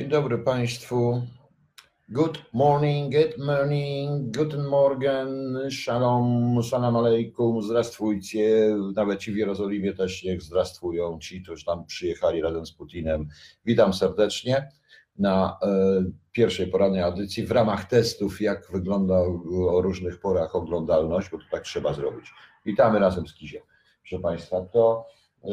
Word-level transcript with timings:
Dzień 0.00 0.08
dobry 0.08 0.38
Państwu. 0.38 1.22
Good 2.08 2.38
morning, 2.52 3.14
good 3.14 3.46
morning, 3.46 4.36
guten 4.36 4.66
Morgen, 4.66 5.58
shalom, 5.70 6.62
salam 6.62 6.96
alaikum, 6.96 7.62
zdrastwujcie. 7.62 8.76
Nawet 8.96 9.20
ci 9.20 9.32
w 9.32 9.36
Jerozolimie 9.36 9.92
też 9.92 10.24
niech 10.24 10.42
zdrastwują 10.42 11.18
ci, 11.18 11.42
którzy 11.42 11.64
tam 11.64 11.86
przyjechali 11.86 12.42
razem 12.42 12.66
z 12.66 12.72
Putinem. 12.72 13.28
Witam 13.64 13.92
serdecznie 13.92 14.68
na 15.18 15.58
e, 15.62 15.66
pierwszej 16.32 16.66
porannej 16.66 17.02
audycji 17.02 17.46
w 17.46 17.50
ramach 17.50 17.84
testów, 17.84 18.40
jak 18.40 18.72
wygląda 18.72 19.14
o 19.70 19.82
różnych 19.82 20.20
porach 20.20 20.56
oglądalność, 20.56 21.30
bo 21.30 21.38
to 21.38 21.44
tak 21.50 21.62
trzeba 21.62 21.92
zrobić. 21.92 22.30
Witamy 22.66 22.98
razem 22.98 23.26
z 23.26 23.34
Kiziem. 23.34 23.62
Proszę 24.02 24.22
Państwa, 24.22 24.60
to 24.60 25.06
e, 25.44 25.48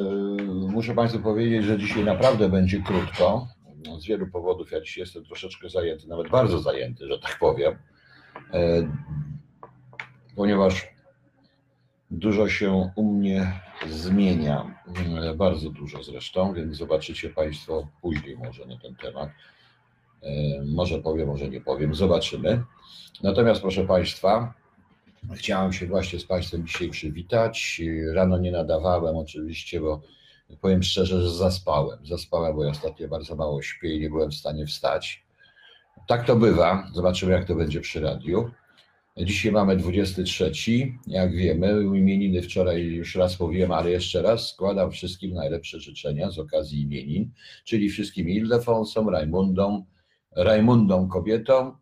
muszę 0.69 0.93
Państwu 0.93 1.19
powiedzieć, 1.19 1.63
że 1.63 1.77
dzisiaj 1.77 2.03
naprawdę 2.03 2.49
będzie 2.49 2.81
krótko 2.81 3.56
z 3.99 4.05
wielu 4.05 4.27
powodów 4.27 4.71
ja 4.71 4.81
dzisiaj 4.81 5.01
jestem 5.01 5.25
troszeczkę 5.25 5.69
zajęty, 5.69 6.07
nawet 6.07 6.29
bardzo 6.29 6.59
zajęty, 6.59 7.07
że 7.07 7.19
tak 7.19 7.37
powiem, 7.39 7.77
e, 8.53 8.91
ponieważ 10.35 10.87
dużo 12.11 12.49
się 12.49 12.91
u 12.95 13.13
mnie 13.13 13.61
zmienia, 13.89 14.83
e, 15.21 15.33
bardzo 15.33 15.69
dużo 15.69 16.03
zresztą, 16.03 16.53
więc 16.53 16.77
zobaczycie 16.77 17.29
Państwo 17.29 17.87
później 18.01 18.37
może 18.37 18.65
na 18.65 18.77
ten 18.77 18.95
temat. 18.95 19.29
E, 20.21 20.29
może 20.65 20.99
powiem, 20.99 21.27
może 21.27 21.49
nie 21.49 21.61
powiem, 21.61 21.95
zobaczymy. 21.95 22.63
Natomiast 23.23 23.61
proszę 23.61 23.85
Państwa, 23.85 24.53
chciałem 25.35 25.73
się 25.73 25.87
właśnie 25.87 26.19
z 26.19 26.25
Państwem 26.25 26.67
dzisiaj 26.67 26.89
przywitać. 26.89 27.81
Rano 28.13 28.37
nie 28.37 28.51
nadawałem 28.51 29.15
oczywiście, 29.15 29.81
bo 29.81 30.01
powiem 30.61 30.83
szczerze, 30.83 31.21
że 31.21 31.29
zaspałem. 31.29 32.05
Zaspałem, 32.05 32.55
bo 32.55 32.63
ja 32.63 32.69
ostatnio 32.69 33.07
bardzo 33.07 33.35
mało 33.35 33.61
śpię 33.61 33.95
i 33.95 33.99
nie 33.99 34.09
byłem 34.09 34.31
w 34.31 34.35
stanie 34.35 34.65
wstać. 34.65 35.25
Tak 36.07 36.25
to 36.25 36.35
bywa. 36.35 36.87
Zobaczymy, 36.93 37.31
jak 37.31 37.45
to 37.45 37.55
będzie 37.55 37.81
przy 37.81 37.99
radiu. 37.99 38.51
Dzisiaj 39.17 39.51
mamy 39.51 39.77
23, 39.77 40.51
jak 41.07 41.35
wiemy, 41.35 41.83
imieniny 41.83 42.41
wczoraj 42.41 42.83
już 42.83 43.15
raz 43.15 43.39
mówiłem, 43.39 43.71
ale 43.71 43.91
jeszcze 43.91 44.21
raz 44.21 44.49
składam 44.49 44.91
wszystkim 44.91 45.33
najlepsze 45.33 45.79
życzenia 45.79 46.31
z 46.31 46.39
okazji 46.39 46.81
imienin, 46.81 47.31
czyli 47.63 47.89
wszystkim 47.89 48.29
Ildefonsom, 48.29 49.09
Rajmundom, 49.09 49.85
Rajmundom 50.35 51.09
kobietom, 51.09 51.77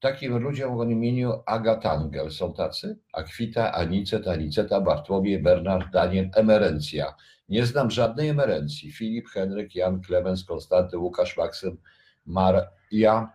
takim 0.00 0.38
ludziom 0.38 0.80
o 0.80 0.84
imieniu 0.84 1.32
Agatangel 1.46 2.30
są 2.30 2.52
tacy, 2.52 2.98
Akwita, 3.12 3.72
Anicet, 3.72 4.28
Aniceta, 4.28 4.80
Bartłomiej, 4.80 5.42
Bernard, 5.42 5.92
Daniel, 5.92 6.30
Emerencja. 6.34 7.14
Nie 7.48 7.66
znam 7.66 7.90
żadnej 7.90 8.28
emerencji. 8.28 8.92
Filip, 8.92 9.28
Henryk, 9.28 9.74
Jan, 9.74 10.00
Klemens, 10.00 10.44
Konstanty, 10.44 10.98
Łukasz, 10.98 11.36
Maksym, 11.36 11.76
Maria, 12.26 13.32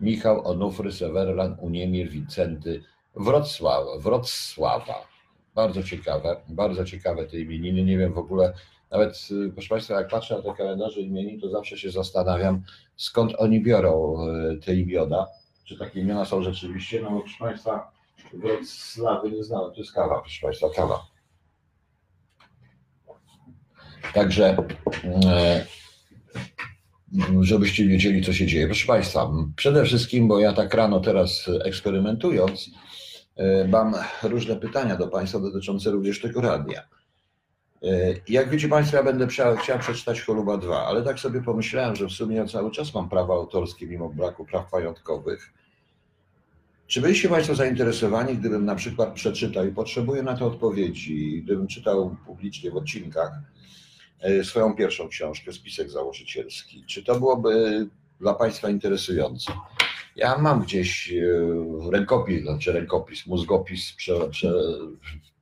Michał, 0.00 0.48
Onufry, 0.48 0.92
Sewerlan, 0.92 1.56
Uniemir, 1.60 2.10
Wincenty, 2.10 2.82
Wrocław, 3.16 3.84
Wrocława. 3.98 5.06
Bardzo 5.54 5.82
ciekawe, 5.82 6.36
bardzo 6.48 6.84
ciekawe 6.84 7.26
te 7.26 7.38
imieniny. 7.38 7.82
Nie 7.84 7.98
wiem 7.98 8.12
w 8.12 8.18
ogóle, 8.18 8.52
nawet 8.90 9.28
proszę 9.54 9.68
Państwa, 9.68 9.94
jak 9.94 10.08
patrzę 10.08 10.36
na 10.36 10.42
te 10.42 10.54
kalendarze 10.54 11.00
imienin, 11.00 11.40
to 11.40 11.48
zawsze 11.48 11.78
się 11.78 11.90
zastanawiam, 11.90 12.62
skąd 12.96 13.32
oni 13.38 13.62
biorą 13.62 14.16
e, 14.26 14.56
te 14.56 14.74
imiona. 14.74 15.26
Czy 15.64 15.78
takie 15.78 16.00
imiona 16.00 16.24
są 16.24 16.42
rzeczywiście? 16.42 17.02
No, 17.02 17.20
proszę 17.20 17.38
Państwa, 17.38 17.90
Wrocławy 18.32 19.30
nie 19.30 19.44
znałem, 19.44 19.72
to 19.72 19.78
jest 19.78 19.92
kawa, 19.92 20.20
proszę 20.20 20.46
Państwa, 20.46 20.68
kawa. 20.76 21.13
Także, 24.12 24.56
e, 25.24 25.66
żebyście 27.40 27.88
wiedzieli, 27.88 28.24
co 28.24 28.32
się 28.32 28.46
dzieje. 28.46 28.66
Proszę 28.66 28.86
Państwa, 28.86 29.30
przede 29.56 29.84
wszystkim, 29.84 30.28
bo 30.28 30.38
ja 30.38 30.52
tak 30.52 30.74
rano 30.74 31.00
teraz 31.00 31.50
eksperymentując, 31.64 32.70
e, 33.36 33.68
mam 33.68 33.94
różne 34.22 34.56
pytania 34.56 34.96
do 34.96 35.08
Państwa 35.08 35.38
dotyczące 35.38 35.90
również 35.90 36.20
tego 36.20 36.40
radia. 36.40 36.82
E, 37.82 38.14
jak 38.28 38.50
wiecie 38.50 38.68
Państwo, 38.68 38.96
ja 38.96 39.02
będę 39.02 39.26
chciał 39.26 39.78
przeczytać 39.80 40.20
Choluba 40.20 40.56
2, 40.56 40.86
ale 40.86 41.02
tak 41.02 41.20
sobie 41.20 41.42
pomyślałem, 41.42 41.96
że 41.96 42.06
w 42.06 42.12
sumie 42.12 42.36
ja 42.36 42.46
cały 42.46 42.70
czas 42.70 42.94
mam 42.94 43.08
prawa 43.08 43.34
autorskie 43.34 43.86
mimo 43.86 44.08
braku 44.08 44.44
praw 44.44 44.72
majątkowych. 44.72 45.52
Czy 46.86 47.00
byliście 47.00 47.28
Państwo 47.28 47.54
zainteresowani, 47.54 48.36
gdybym 48.36 48.64
na 48.64 48.74
przykład 48.74 49.14
przeczytał 49.14 49.66
i 49.66 49.72
potrzebuję 49.72 50.22
na 50.22 50.36
to 50.36 50.46
odpowiedzi, 50.46 51.42
gdybym 51.44 51.66
czytał 51.66 52.16
publicznie 52.26 52.70
w 52.70 52.76
odcinkach, 52.76 53.32
swoją 54.42 54.74
pierwszą 54.74 55.08
książkę, 55.08 55.52
spisek 55.52 55.90
założycielski. 55.90 56.84
Czy 56.86 57.02
to 57.02 57.18
byłoby 57.18 57.86
dla 58.20 58.34
Państwa 58.34 58.70
interesujące? 58.70 59.52
Ja 60.16 60.38
mam 60.38 60.62
gdzieś 60.62 61.12
e, 61.12 61.90
rękopis, 61.90 62.42
znaczy 62.42 62.72
rękopis, 62.72 63.26
mózgopis 63.26 63.92
prze, 63.92 64.28
prze, 64.28 64.52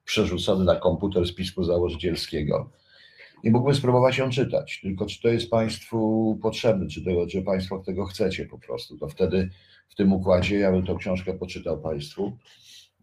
przerzucony 0.05 0.65
na 0.65 0.77
komputer 0.77 1.27
spisku 1.27 1.65
założycielskiego 1.65 2.71
i 3.43 3.51
mógłbym 3.51 3.75
spróbować 3.75 4.19
ją 4.19 4.31
czytać. 4.31 4.81
Tylko 4.83 5.07
czy 5.07 5.23
to 5.23 5.29
jest 5.29 5.51
Państwu 5.51 6.39
potrzebne, 6.43 6.89
czy, 6.89 7.05
to, 7.05 7.27
czy 7.27 7.43
Państwo 7.43 7.79
tego 7.79 8.07
chcecie 8.07 8.47
po 8.47 8.59
prostu, 8.59 8.99
to 8.99 9.09
wtedy 9.09 9.51
w 9.89 9.95
tym 9.95 10.13
układzie 10.13 10.59
ja 10.59 10.73
bym 10.73 10.87
tą 10.87 10.97
książkę 10.97 11.35
poczytał 11.35 11.81
Państwu 11.81 12.39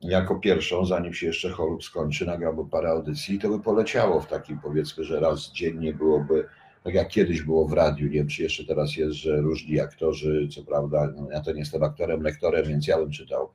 jako 0.01 0.35
pierwszą, 0.35 0.85
zanim 0.85 1.13
się 1.13 1.27
jeszcze 1.27 1.49
chorób 1.49 1.83
skończy, 1.83 2.25
nagrałby 2.25 2.69
parę 2.69 2.89
audycji 2.89 3.35
i 3.35 3.39
to 3.39 3.49
by 3.49 3.59
poleciało 3.59 4.21
w 4.21 4.27
takim 4.27 4.59
powiedzmy, 4.59 5.03
że 5.03 5.19
raz 5.19 5.51
dziennie 5.51 5.93
byłoby, 5.93 6.45
tak 6.83 6.93
jak 6.93 7.07
kiedyś 7.07 7.41
było 7.41 7.67
w 7.67 7.73
radiu, 7.73 8.07
nie 8.07 8.13
wiem 8.13 8.27
czy 8.27 8.43
jeszcze 8.43 8.65
teraz 8.65 8.95
jest, 8.95 9.15
że 9.15 9.41
różni 9.41 9.79
aktorzy, 9.79 10.47
co 10.55 10.63
prawda, 10.63 11.13
no 11.15 11.31
ja 11.31 11.41
to 11.41 11.51
nie 11.51 11.59
jestem 11.59 11.83
aktorem, 11.83 12.21
lektorem, 12.21 12.65
więc 12.65 12.87
ja 12.87 12.97
bym 12.97 13.11
czytał 13.11 13.53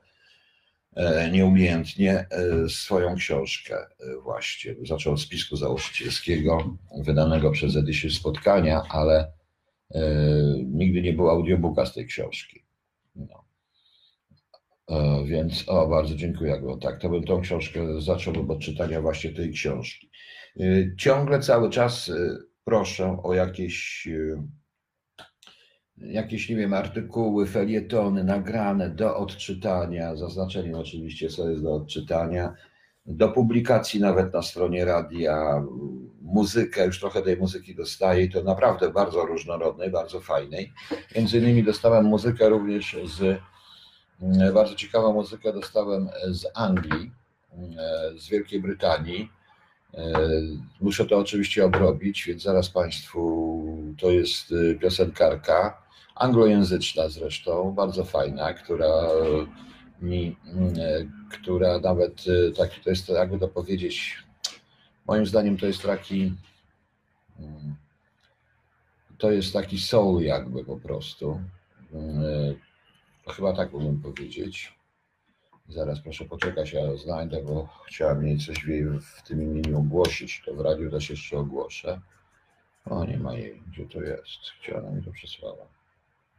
e, 0.95 1.31
nieumiejętnie 1.31 2.25
e, 2.29 2.69
swoją 2.69 3.15
książkę 3.15 3.77
e, 3.77 3.87
właśnie. 4.23 4.75
Zaczął 4.83 5.13
od 5.13 5.21
spisku 5.21 5.55
założycielskiego, 5.55 6.77
wydanego 6.99 7.51
przez 7.51 7.75
edycję 7.75 8.09
spotkania, 8.09 8.81
ale 8.89 9.31
nigdy 10.65 11.01
nie 11.01 11.13
było 11.13 11.31
audiobooka 11.31 11.85
z 11.85 11.93
tej 11.93 12.05
książki. 12.05 12.63
No. 13.15 13.44
E, 14.89 15.23
więc, 15.25 15.63
o, 15.67 15.87
bardzo 15.87 16.15
dziękuję, 16.15 16.61
tak, 16.81 16.99
to 16.99 17.09
bym 17.09 17.23
tą 17.23 17.41
książkę 17.41 18.01
zaczął 18.01 18.51
od 18.51 18.59
czytania 18.59 19.01
właśnie 19.01 19.33
tej 19.33 19.51
książki. 19.51 20.09
E, 20.59 20.63
ciągle 20.97 21.39
cały 21.39 21.69
czas 21.69 22.09
e, 22.09 22.37
proszę 22.63 23.17
o 23.23 23.33
jakieś, 23.33 24.07
jakieś, 25.97 26.49
nie 26.49 26.55
wiem, 26.55 26.73
artykuły, 26.73 27.47
felietony 27.47 28.23
nagrane 28.23 28.89
do 28.89 29.17
odczytania, 29.17 30.15
zaznaczenie 30.15 30.77
oczywiście, 30.77 31.29
co 31.29 31.49
jest 31.49 31.63
do 31.63 31.75
odczytania, 31.75 32.53
do 33.05 33.29
publikacji 33.29 33.99
nawet 33.99 34.33
na 34.33 34.41
stronie 34.41 34.85
radia, 34.85 35.63
muzykę, 36.21 36.85
już 36.85 36.99
trochę 36.99 37.21
tej 37.21 37.37
muzyki 37.37 37.75
dostaję 37.75 38.23
i 38.23 38.29
to 38.29 38.43
naprawdę 38.43 38.89
bardzo 38.89 39.25
różnorodnej, 39.25 39.91
bardzo 39.91 40.21
fajnej. 40.21 40.73
Między 41.15 41.37
innymi 41.37 41.63
dostałem 41.63 42.05
muzykę 42.05 42.49
również 42.49 42.97
z 43.05 43.39
bardzo 44.53 44.75
ciekawą 44.75 45.13
muzykę 45.13 45.53
dostałem 45.53 46.09
z 46.27 46.45
Anglii, 46.53 47.11
mm, 47.53 47.73
z 48.19 48.29
Wielkiej 48.29 48.61
Brytanii. 48.61 49.29
E, 49.93 50.13
muszę 50.81 51.05
to 51.05 51.17
oczywiście 51.17 51.65
obrobić, 51.65 52.23
więc 52.27 52.41
zaraz 52.41 52.69
Państwu 52.69 53.63
to 53.99 54.11
jest 54.11 54.53
piosenkarka, 54.81 55.81
anglojęzyczna 56.15 57.09
zresztą, 57.09 57.71
bardzo 57.71 58.05
fajna, 58.05 58.53
która 58.53 59.01
mi, 60.01 60.37
mm, 60.45 60.73
e, 60.79 61.05
która 61.31 61.79
nawet 61.79 62.23
taki, 62.57 62.81
to 62.81 62.89
jest, 62.89 63.09
jakby 63.09 63.39
to 63.39 63.47
powiedzieć, 63.47 64.23
moim 65.07 65.25
zdaniem 65.25 65.57
to 65.57 65.65
jest 65.65 65.81
taki, 65.81 66.33
to 69.17 69.31
jest 69.31 69.53
taki 69.53 69.79
soul 69.79 70.21
jakby 70.21 70.65
po 70.65 70.77
prostu. 70.77 71.39
E, 73.27 73.33
Chyba 73.33 73.53
tak 73.53 73.73
umiem 73.73 74.01
powiedzieć. 74.01 74.75
Zaraz 75.69 75.99
proszę 76.01 76.25
poczekać, 76.25 76.73
ja 76.73 76.95
znajdę, 76.95 77.43
bo 77.43 77.69
chciałem 77.87 78.23
mieć 78.23 78.45
coś 78.45 78.65
w 79.01 79.21
tym 79.27 79.41
imieniu 79.43 79.79
ogłosić. 79.79 80.43
To 80.45 80.53
w 80.53 80.59
radiu 80.59 80.91
też 80.91 81.09
jeszcze 81.09 81.37
ogłoszę. 81.37 82.01
O, 82.85 83.05
nie 83.05 83.17
ma 83.17 83.33
jej. 83.33 83.61
Gdzie 83.67 83.85
to 83.85 84.01
jest? 84.01 84.39
Gdzie 84.61 84.77
ona 84.77 84.91
mi 84.91 85.03
to 85.03 85.11
przesłała? 85.11 85.65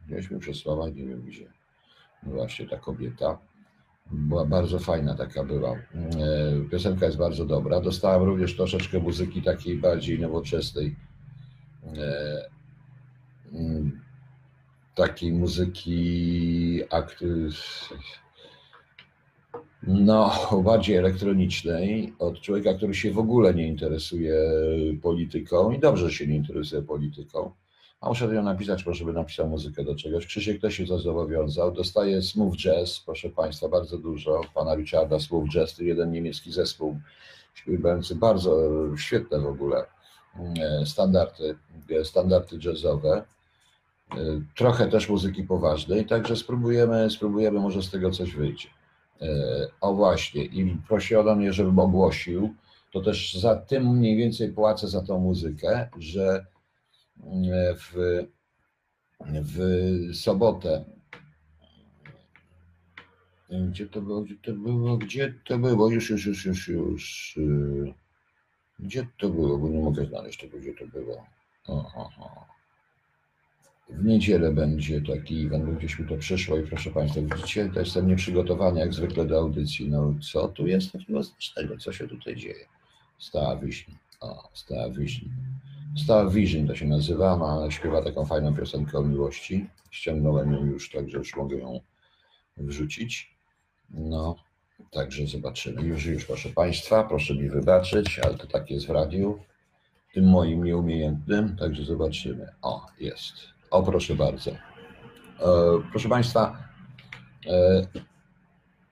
Gdzieś 0.07 0.31
mi 0.31 0.39
przesłała, 0.39 0.89
nie 0.89 1.05
wiem 1.05 1.21
gdzie. 1.21 1.47
No 2.23 2.31
właśnie 2.33 2.67
ta 2.67 2.77
kobieta. 2.77 3.37
Była 4.11 4.45
bardzo 4.45 4.79
fajna 4.79 5.15
taka 5.15 5.43
była. 5.43 5.71
E, 5.71 5.79
Piosenka 6.71 7.05
jest 7.05 7.17
bardzo 7.17 7.45
dobra. 7.45 7.81
Dostałem 7.81 8.23
również 8.23 8.55
troszeczkę 8.55 8.99
muzyki 8.99 9.41
takiej 9.41 9.77
bardziej 9.77 10.19
nowoczesnej. 10.19 10.95
Mm, 14.97 15.07
Takiej 15.09 15.33
muzyki 15.33 16.81
no, 19.83 20.31
bardziej 20.63 20.95
elektronicznej 20.95 22.13
od 22.19 22.41
człowieka, 22.41 22.73
który 22.73 22.93
się 22.93 23.11
w 23.11 23.19
ogóle 23.19 23.53
nie 23.53 23.67
interesuje 23.67 24.35
polityką 25.01 25.71
i 25.71 25.79
dobrze 25.79 26.11
się 26.11 26.27
nie 26.27 26.35
interesuje 26.35 26.81
polityką. 26.81 27.51
A 28.01 28.09
muszę 28.09 28.35
ją 28.35 28.43
napisać, 28.43 28.83
proszę, 28.83 28.99
żeby 28.99 29.13
napisał 29.13 29.47
muzykę 29.47 29.83
do 29.83 29.95
czegoś. 29.95 30.25
Krzysiek 30.25 30.61
też 30.61 30.73
się 30.73 30.85
to 30.85 30.99
zobowiązał. 30.99 31.71
Dostaje 31.71 32.21
Smooth 32.21 32.55
Jazz, 32.57 32.99
proszę 33.05 33.29
Państwa, 33.29 33.69
bardzo 33.69 33.97
dużo. 33.97 34.41
Pana 34.53 34.75
Richarda 34.75 35.19
Smooth 35.19 35.49
Jazz, 35.49 35.75
to 35.75 35.83
jeden 35.83 36.11
niemiecki 36.11 36.51
zespół 36.51 36.99
śpiewający 37.53 38.15
bardzo 38.15 38.69
świetne 38.97 39.39
w 39.39 39.45
ogóle 39.45 39.85
e, 40.59 40.85
standardy, 40.85 41.55
e, 41.89 42.05
standardy 42.05 42.57
jazzowe. 42.65 43.23
E, 44.11 44.15
Trochę 44.55 44.87
też 44.87 45.09
muzyki 45.09 45.43
poważnej, 45.43 46.05
także 46.05 46.35
spróbujemy, 46.35 47.09
spróbujemy, 47.09 47.59
może 47.59 47.83
z 47.83 47.89
tego 47.91 48.11
coś 48.11 48.35
wyjdzie. 48.35 48.69
E, 49.21 49.27
O 49.81 49.93
właśnie, 49.93 50.43
i 50.45 50.77
prosiono 50.87 51.35
mnie, 51.35 51.53
żebym 51.53 51.79
ogłosił, 51.79 52.53
to 52.91 53.01
też 53.01 53.33
za 53.33 53.55
tym 53.55 53.87
mniej 53.97 54.17
więcej 54.17 54.53
płacę 54.53 54.87
za 54.87 55.01
tą 55.01 55.19
muzykę, 55.19 55.89
że 55.99 56.45
e, 57.23 57.75
w, 57.75 57.93
w 59.23 59.57
sobotę. 60.15 60.85
Gdzie 63.69 63.87
to 63.87 64.01
było? 64.01 64.21
Gdzie 64.21 64.35
to 64.43 64.53
było? 64.53 64.97
Gdzie 64.97 65.33
to 65.45 65.57
było? 65.57 65.89
Już, 65.89 66.09
już, 66.09 66.25
już, 66.25 66.45
już, 66.45 66.67
już. 66.67 67.37
y, 67.37 67.93
Gdzie 68.79 69.07
to 69.19 69.29
było? 69.29 69.57
Bo 69.57 69.69
nie 69.69 69.79
mogę 69.79 70.05
znaleźć 70.05 70.39
tego, 70.39 70.57
gdzie 70.57 70.73
to 70.73 70.87
było. 70.87 71.25
O. 71.67 72.56
W 73.89 74.05
niedzielę 74.05 74.51
będzie 74.51 75.01
taki 75.01 75.45
event, 75.45 75.77
gdzieś 75.77 75.99
mi 75.99 76.07
to 76.07 76.17
przyszło 76.17 76.57
i 76.57 76.67
proszę 76.67 76.91
Państwa, 76.91 77.21
widzicie, 77.21 77.69
to 77.73 77.79
jestem 77.79 78.07
nieprzygotowany 78.07 78.79
jak 78.79 78.93
zwykle 78.93 79.25
do 79.25 79.39
audycji. 79.39 79.89
No 79.89 80.13
co 80.31 80.47
tu 80.47 80.67
jest 80.67 80.91
takiego 80.91 81.23
znacznego? 81.23 81.77
Co 81.77 81.93
się 81.93 82.07
tutaj 82.07 82.35
dzieje? 82.35 82.65
Stała 83.19 83.55
Wiśni. 83.55 83.93
O, 84.19 84.49
Stała 84.53 84.89
Wiśni. 84.89 85.29
Star 85.97 86.31
Vision 86.31 86.67
to 86.67 86.75
się 86.75 86.87
nazywa, 86.87 87.37
ma, 87.37 87.71
śpiewa 87.71 88.01
taką 88.01 88.25
fajną 88.25 88.55
piosenkę 88.55 88.97
o 88.97 89.03
miłości. 89.03 89.69
Ściągnąłem 89.91 90.53
ją 90.53 90.65
już, 90.65 90.91
także 90.91 91.17
już 91.17 91.35
mogę 91.35 91.57
ją 91.57 91.79
wrzucić. 92.57 93.35
No, 93.89 94.35
także 94.91 95.27
zobaczymy. 95.27 95.81
Już, 95.81 96.05
już, 96.05 96.25
proszę 96.25 96.49
Państwa, 96.49 97.03
proszę 97.03 97.35
mi 97.35 97.49
wybaczyć, 97.49 98.19
ale 98.19 98.37
to 98.37 98.47
tak 98.47 98.71
jest 98.71 98.87
w 98.87 98.89
radiu, 98.89 99.39
tym 100.13 100.29
moim 100.29 100.63
nieumiejętnym, 100.63 101.55
także 101.55 101.85
zobaczymy. 101.85 102.47
O, 102.61 102.85
jest. 102.99 103.56
O, 103.71 103.83
proszę 103.83 104.15
bardzo. 104.15 104.51
E, 104.51 104.57
proszę 105.91 106.09
Państwa, 106.09 106.57
e, 107.47 107.87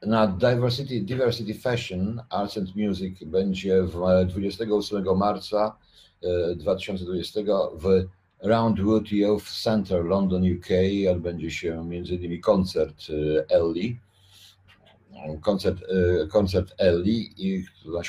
na 0.08 0.28
Diversity, 0.28 1.02
Diversity 1.02 1.54
Fashion 1.54 2.22
Arts 2.30 2.58
and 2.58 2.76
Music 2.76 3.24
będzie 3.24 3.84
w 3.84 4.26
28 4.28 5.18
marca 5.18 5.78
e, 6.24 6.56
2020 6.56 7.40
w 7.74 8.06
Roundwood 8.44 9.12
Youth 9.12 9.46
Center 9.64 10.06
London 10.06 10.44
UK 10.44 10.68
odbędzie 11.12 11.52
się 11.52 11.90
innymi 11.94 12.40
koncert 12.40 13.08
Ellie. 13.50 13.96
Koncert, 15.42 15.78
koncert 16.32 16.74
Ellie 16.78 17.24
i 17.38 17.66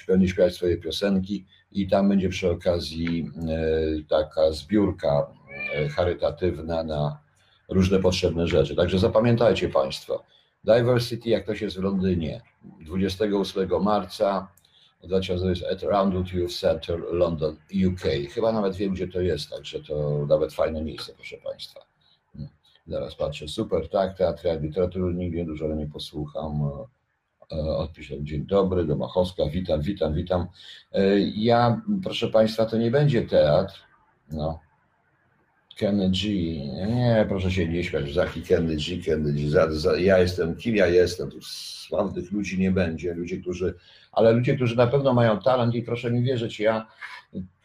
będzie 0.09 0.29
śpiewać 0.29 0.55
swoje 0.55 0.77
piosenki 0.77 1.45
i 1.73 1.89
tam 1.89 2.09
będzie 2.09 2.29
przy 2.29 2.51
okazji 2.51 3.31
taka 4.09 4.53
zbiórka 4.53 5.27
charytatywna 5.91 6.83
na 6.83 7.21
różne 7.69 7.99
potrzebne 7.99 8.47
rzeczy. 8.47 8.77
Także 8.77 8.99
zapamiętajcie 8.99 9.69
Państwo. 9.69 10.25
Diversity, 10.65 11.29
jak 11.29 11.47
to 11.47 11.55
się 11.55 11.65
jest 11.65 11.77
w 11.79 11.83
Londynie, 11.83 12.41
28 12.81 13.83
marca 13.83 14.49
2020 15.03 15.69
at 15.73 15.83
Roundwood 15.83 16.33
Youth 16.33 16.55
Center 16.55 17.01
London, 17.13 17.57
UK. 17.89 18.03
Chyba 18.31 18.53
nawet 18.53 18.77
wiem, 18.77 18.95
gdzie 18.95 19.09
to 19.09 19.21
jest, 19.21 19.51
także 19.51 19.81
to 19.81 20.27
nawet 20.29 20.55
fajne 20.55 20.83
miejsce, 20.83 21.13
proszę 21.15 21.37
Państwa. 21.37 21.81
Hmm. 22.33 22.51
Zaraz 22.87 23.15
patrzę, 23.15 23.49
super, 23.49 23.89
tak, 23.89 24.19
teatr 24.19 24.61
literatury 24.61 25.15
nigdy 25.15 25.45
dużo, 25.45 25.75
nie 25.75 25.87
posłucham. 25.87 26.71
E, 27.53 27.57
Odpiszę, 27.77 28.15
dzień 28.25 28.47
dobry, 28.47 28.85
do 28.85 28.97
Machowska, 28.97 29.43
witam, 29.53 29.81
witam, 29.81 30.15
witam. 30.15 30.47
E, 30.93 31.19
Ja, 31.21 31.83
proszę 32.03 32.29
Państwa, 32.29 32.67
to 32.67 32.77
nie 32.77 32.91
będzie 32.91 33.23
teatr, 33.23 33.83
no, 34.33 34.61
Kenny 35.77 36.11
G. 36.11 36.31
Nie, 36.87 37.27
proszę 37.29 37.51
się 37.51 37.69
nie 37.69 37.85
śmiać, 37.85 38.13
Zaki 38.15 38.43
Kenny 38.43 38.77
G. 38.77 39.51
Za, 39.51 39.71
za, 39.71 39.97
ja 39.97 40.19
jestem, 40.19 40.57
kim 40.57 40.77
ja 40.77 40.87
jestem, 40.87 41.31
tu 41.31 41.39
sławnych 41.43 42.33
ludzi 42.33 42.59
nie 42.59 42.71
będzie, 42.71 43.15
ludzie, 43.15 43.37
którzy, 43.41 43.75
ale 44.13 44.33
ludzie, 44.33 44.57
którzy 44.57 44.77
na 44.77 44.87
pewno 44.87 45.15
mają 45.15 45.41
talent 45.41 45.75
i 45.75 45.83
proszę 45.83 46.11
mi 46.11 46.23
wierzyć, 46.23 46.61
ja 46.61 46.87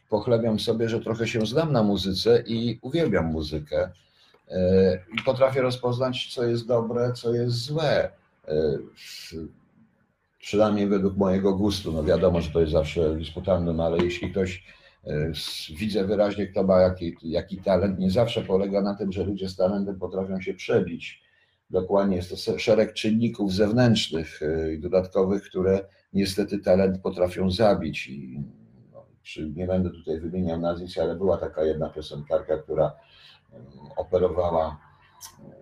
pochlebiam 0.09 0.59
sobie, 0.59 0.89
że 0.89 0.99
trochę 0.99 1.27
się 1.27 1.45
znam 1.45 1.71
na 1.71 1.83
muzyce 1.83 2.43
i 2.47 2.79
uwielbiam 2.81 3.25
muzykę 3.25 3.89
E, 4.51 4.99
i 5.19 5.21
potrafię 5.25 5.61
rozpoznać, 5.61 6.33
co 6.33 6.43
jest 6.43 6.67
dobre, 6.67 7.13
co 7.13 7.33
jest 7.33 7.55
złe. 7.55 8.09
E, 8.47 8.77
Przynajmniej 10.39 10.87
według 10.87 11.17
mojego 11.17 11.53
gustu. 11.53 11.91
No 11.91 12.03
wiadomo, 12.03 12.41
że 12.41 12.51
to 12.51 12.59
jest 12.59 12.71
zawsze 12.71 13.15
dyskutalne, 13.15 13.73
no 13.73 13.85
ale 13.85 14.03
jeśli 14.03 14.31
ktoś 14.31 14.63
widzę 15.77 16.05
wyraźnie, 16.05 16.47
kto 16.47 16.63
ma 16.63 16.79
jaki, 16.79 17.17
jaki 17.23 17.57
talent, 17.57 17.99
nie 17.99 18.11
zawsze 18.11 18.41
polega 18.41 18.81
na 18.81 18.95
tym, 18.95 19.11
że 19.11 19.23
ludzie 19.23 19.49
z 19.49 19.55
talentem 19.55 19.99
potrafią 19.99 20.41
się 20.41 20.53
przebić. 20.53 21.21
Dokładnie 21.69 22.15
jest 22.15 22.45
to 22.45 22.59
szereg 22.59 22.93
czynników 22.93 23.53
zewnętrznych 23.53 24.41
e, 24.41 24.73
i 24.73 24.79
dodatkowych, 24.79 25.43
które 25.43 25.85
niestety 26.13 26.59
talent 26.59 27.01
potrafią 27.01 27.51
zabić. 27.51 28.07
I, 28.07 28.43
no, 28.91 29.05
nie 29.55 29.67
będę 29.67 29.89
tutaj 29.89 30.19
wymieniał 30.19 30.59
nazwisk, 30.59 30.97
ale 30.97 31.15
była 31.15 31.37
taka 31.37 31.63
jedna 31.63 31.89
piosenkarka, 31.89 32.57
która 32.57 32.91
em, 33.53 33.63
operowała, 33.97 34.79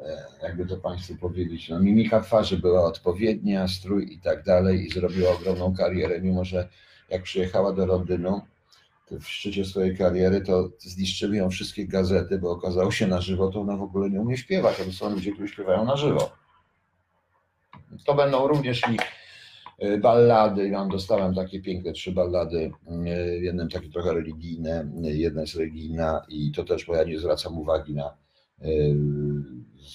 e, 0.02 0.26
jakby 0.44 0.66
to 0.66 0.78
Państwu 0.78 1.16
powiedzieć, 1.16 1.70
no 1.70 1.80
mimika 1.80 2.22
twarzy 2.22 2.58
była 2.58 2.86
odpowiednia, 2.86 3.68
strój 3.68 4.14
i 4.14 4.20
tak 4.20 4.44
dalej 4.44 4.86
i 4.86 4.90
zrobiła 4.90 5.32
ogromną 5.32 5.76
karierę, 5.76 6.22
mimo 6.22 6.46
że 6.46 6.70
jak 7.10 7.24
przyjechała 7.24 7.74
do 7.74 7.86
Londynu, 7.86 8.42
w 9.12 9.28
szczycie 9.28 9.66
swojej 9.66 9.98
kariery, 9.98 10.42
to 10.42 10.70
zniszczyły 10.80 11.36
ją 11.36 11.50
wszystkie 11.50 11.88
gazety, 11.88 12.40
bo 12.40 12.52
okazało 12.52 12.92
się 12.92 13.08
na 13.08 13.22
żywo, 13.22 13.50
to 13.50 13.62
ona 13.62 13.78
w 13.78 13.82
ogóle 13.82 14.10
nie 14.10 14.22
umie 14.22 14.38
śpiewać, 14.38 14.80
a 14.82 14.84
to 14.86 14.92
są 14.92 15.10
ludzie, 15.10 15.32
którzy 15.32 15.48
śpiewają 15.54 15.86
na 15.86 15.96
żywo. 15.98 16.32
To 18.06 18.16
będą 18.16 18.48
również 18.48 18.82
i 18.82 18.98
e, 19.80 19.98
ballady. 19.98 20.70
Ja 20.70 20.86
dostałem 20.86 21.36
takie 21.36 21.62
piękne 21.62 21.92
trzy 21.92 22.12
ballady. 22.12 22.72
e, 23.06 23.10
Jednym 23.38 23.70
takie 23.70 23.90
trochę 23.90 24.14
religijne, 24.14 24.92
jedna 25.02 25.42
jest 25.42 25.56
religijna 25.56 26.26
i 26.30 26.52
to 26.52 26.64
też, 26.64 26.86
bo 26.86 26.96
ja 26.96 27.04
nie 27.04 27.20
zwracam 27.20 27.58
uwagi 27.58 27.96
na. 27.96 28.18
E, 28.62 28.68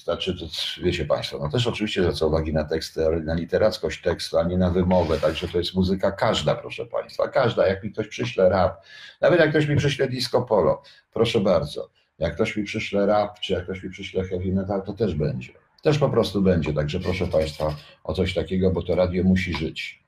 Znaczy, 0.04 0.38
to 0.38 0.46
wiecie 0.82 1.04
Państwo, 1.04 1.38
no 1.38 1.48
też 1.48 1.66
oczywiście 1.66 2.02
zwracam 2.02 2.28
uwagi 2.28 2.52
na 2.52 2.64
teksty, 2.64 3.06
ale 3.06 3.20
na 3.20 3.34
literackość 3.34 4.02
tekstu, 4.02 4.38
a 4.38 4.44
nie 4.44 4.58
na 4.58 4.70
wymowę. 4.70 5.18
Także 5.18 5.48
to 5.48 5.58
jest 5.58 5.74
muzyka 5.74 6.12
każda, 6.12 6.54
proszę 6.54 6.86
Państwa. 6.86 7.28
Każda. 7.28 7.66
Jak 7.66 7.84
mi 7.84 7.92
ktoś 7.92 8.08
przyśle 8.08 8.48
rap, 8.48 8.84
nawet 9.20 9.40
jak 9.40 9.50
ktoś 9.50 9.66
mi 9.66 9.76
przyśle 9.76 10.08
disco 10.08 10.42
polo, 10.42 10.82
proszę 11.12 11.40
bardzo. 11.40 11.90
Jak 12.18 12.34
ktoś 12.34 12.56
mi 12.56 12.64
przyśle 12.64 13.06
rap, 13.06 13.40
czy 13.40 13.52
jak 13.52 13.64
ktoś 13.64 13.82
mi 13.82 13.90
przyśle 13.90 14.24
heavy 14.24 14.52
metal, 14.52 14.82
to 14.82 14.92
też 14.92 15.14
będzie. 15.14 15.52
Też 15.82 15.98
po 15.98 16.08
prostu 16.08 16.42
będzie. 16.42 16.72
Także 16.72 17.00
proszę 17.00 17.26
Państwa 17.26 17.76
o 18.04 18.14
coś 18.14 18.34
takiego, 18.34 18.70
bo 18.70 18.82
to 18.82 18.94
radio 18.94 19.24
musi 19.24 19.54
żyć. 19.54 20.03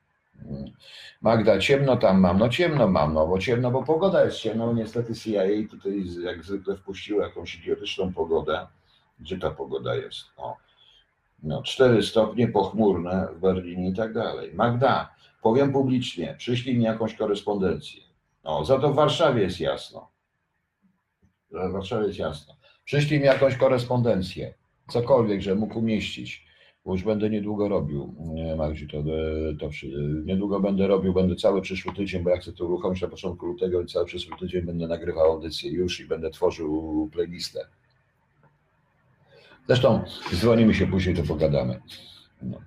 Magda, 1.21 1.59
ciemno 1.59 1.97
tam 1.97 2.19
mam. 2.19 2.37
No 2.37 2.49
ciemno 2.49 2.87
mam, 2.87 3.13
no 3.13 3.27
bo 3.27 3.39
ciemno, 3.39 3.71
bo 3.71 3.83
pogoda 3.83 4.25
jest 4.25 4.37
ciemna. 4.37 4.65
No, 4.65 4.73
niestety 4.73 5.15
CIA 5.15 5.43
tutaj 5.69 6.05
jak 6.23 6.43
zwykle 6.43 6.75
wpuściło 6.75 7.21
jakąś 7.21 7.55
idiotyczną 7.55 8.13
pogodę. 8.13 8.67
Gdzie 9.19 9.37
ta 9.37 9.51
pogoda 9.51 9.95
jest? 9.95 10.25
O. 10.37 10.57
No, 11.43 11.63
4 11.63 12.03
stopnie 12.03 12.47
pochmurne 12.47 13.27
w 13.35 13.39
Berlinie 13.39 13.89
i 13.89 13.93
tak 13.93 14.13
dalej. 14.13 14.53
Magda, 14.53 15.15
powiem 15.41 15.73
publicznie, 15.73 16.35
przyślij 16.37 16.77
mi 16.77 16.83
jakąś 16.83 17.13
korespondencję. 17.13 18.01
O, 18.43 18.65
za 18.65 18.79
to 18.79 18.91
w 18.91 18.95
Warszawie 18.95 19.41
jest 19.41 19.59
jasno. 19.59 20.11
W 21.51 21.71
Warszawie 21.71 22.07
jest 22.07 22.19
jasno. 22.19 22.53
Przyślij 22.85 23.19
mi 23.19 23.25
jakąś 23.25 23.57
korespondencję. 23.57 24.53
Cokolwiek, 24.87 25.41
że 25.41 25.55
mógł 25.55 25.79
umieścić. 25.79 26.46
Już 26.91 27.03
będę 27.03 27.29
niedługo 27.29 27.69
robił, 27.69 28.15
Magdziu, 28.57 28.87
to, 28.87 29.03
to 29.59 29.69
niedługo 30.25 30.59
będę 30.59 30.87
robił, 30.87 31.13
będę 31.13 31.35
cały 31.35 31.61
przyszły 31.61 31.93
tydzień, 31.93 32.23
bo 32.23 32.29
ja 32.29 32.37
chcę 32.37 32.53
to 32.53 32.65
uruchomić 32.65 33.01
na 33.01 33.07
początku 33.07 33.45
lutego 33.45 33.81
i 33.81 33.85
cały 33.85 34.05
przyszły 34.05 34.37
tydzień 34.37 34.61
będę 34.61 34.87
nagrywał 34.87 35.31
audycję 35.31 35.71
już 35.71 35.99
i 35.99 36.05
będę 36.05 36.29
tworzył 36.29 37.09
playlistę. 37.13 37.67
Zresztą 39.67 40.03
dzwonimy 40.33 40.73
się 40.73 40.87
później, 40.87 41.15
to 41.15 41.23
pogadamy. 41.23 41.81
No. 42.41 42.59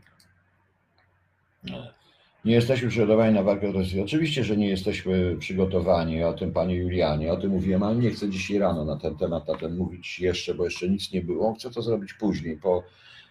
Nie 2.44 2.54
jesteśmy 2.54 2.88
przygotowani 2.88 3.34
na 3.34 3.42
walkę 3.42 3.72
z 3.72 3.74
Rosją. 3.74 4.02
Oczywiście, 4.04 4.44
że 4.44 4.56
nie 4.56 4.68
jesteśmy 4.68 5.36
przygotowani. 5.38 6.24
O 6.24 6.32
tym 6.32 6.52
panie 6.52 6.74
Julianie, 6.74 7.32
o 7.32 7.36
tym 7.36 7.50
mówiłem, 7.50 7.82
ale 7.82 7.96
nie 7.96 8.10
chcę 8.10 8.28
dzisiaj 8.28 8.58
rano 8.58 8.84
na 8.84 8.96
ten 8.96 9.16
temat 9.16 9.48
na 9.48 9.54
ten 9.54 9.76
mówić 9.76 10.20
jeszcze, 10.20 10.54
bo 10.54 10.64
jeszcze 10.64 10.88
nic 10.88 11.12
nie 11.12 11.22
było. 11.22 11.54
Chcę 11.54 11.70
to 11.70 11.82
zrobić 11.82 12.12
później, 12.12 12.56
po 12.56 12.82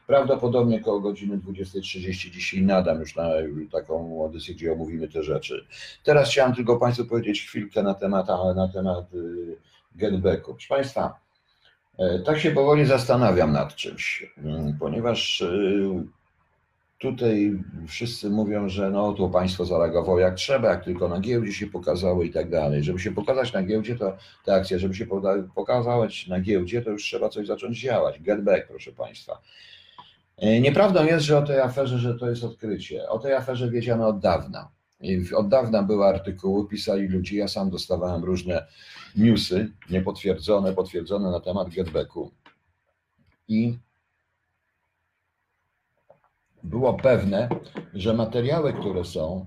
prawdopodobnie 0.10 0.80
koło 0.80 1.00
godziny 1.00 1.38
20.30 1.38 2.32
dzisiaj 2.32 2.62
nadam 2.62 3.00
już 3.00 3.16
na 3.16 3.30
taką 3.72 4.24
audycję, 4.24 4.56
gdzie 4.56 4.74
omówimy 4.74 5.08
te 5.08 5.24
rzeczy. 5.24 5.66
Teraz 6.04 6.30
chciałem 6.30 6.56
tylko 6.56 6.78
Państwu 6.78 7.06
powiedzieć 7.06 7.42
chwilkę 7.42 7.84
na 7.84 7.94
temat, 7.94 8.28
na 8.56 8.68
temat 8.68 9.14
y, 9.14 9.58
getbacku. 9.96 10.52
Proszę 10.54 10.68
Państwa, 10.70 11.20
e, 11.98 12.20
tak 12.20 12.40
się 12.40 12.52
powoli 12.52 12.86
zastanawiam 12.86 13.52
nad 13.52 13.76
czymś, 13.76 14.34
mm, 14.38 14.78
ponieważ 14.80 15.42
y, 15.42 16.04
Tutaj 17.00 17.60
wszyscy 17.88 18.30
mówią, 18.30 18.70
że 18.70 18.92
no 18.92 19.14
tu 19.14 19.30
państwo 19.30 19.66
zareagowało 19.66 20.20
jak 20.20 20.36
trzeba, 20.36 20.70
jak 20.70 20.86
tylko 20.86 21.08
na 21.08 21.20
giełdzie 21.20 21.54
się 21.54 21.68
pokazało 21.68 22.24
i 22.24 22.30
tak 22.30 22.50
dalej. 22.50 22.84
Żeby 22.84 23.00
się 23.00 23.12
pokazać 23.12 23.54
na 23.54 23.64
giełdzie, 23.64 23.96
to 23.96 24.18
te 24.46 24.56
akcje, 24.56 24.80
żeby 24.80 24.96
się 24.96 25.06
pokazać 25.56 26.28
na 26.28 26.40
giełdzie, 26.40 26.82
to 26.82 26.90
już 26.90 27.04
trzeba 27.04 27.30
coś 27.30 27.48
zacząć 27.48 27.80
działać. 27.80 28.22
Get 28.22 28.44
back, 28.44 28.68
proszę 28.68 28.92
państwa. 28.92 29.42
E, 30.40 30.60
nieprawdą 30.62 31.06
jest, 31.06 31.26
że 31.26 31.38
o 31.38 31.42
tej 31.42 31.60
aferze, 31.60 32.00
że 32.00 32.16
to 32.16 32.30
jest 32.30 32.44
odkrycie. 32.44 33.10
O 33.10 33.20
tej 33.20 33.34
aferze 33.34 33.70
wiedziano 33.70 34.08
od 34.08 34.20
dawna. 34.20 34.72
Od 35.36 35.48
dawna 35.48 35.84
były 35.84 36.06
artykuły, 36.06 36.68
pisali 36.68 37.08
ludzie, 37.08 37.38
ja 37.38 37.48
sam 37.48 37.70
dostawałem 37.70 38.24
różne 38.24 38.66
newsy, 39.16 39.72
niepotwierdzone, 39.90 40.74
potwierdzone 40.74 41.32
na 41.32 41.40
temat 41.40 41.70
getbacku. 41.70 42.32
I 43.48 43.78
było 46.64 46.94
pewne, 46.94 47.50
że 47.94 48.14
materiały, 48.14 48.74
które 48.74 49.06
są, 49.06 49.46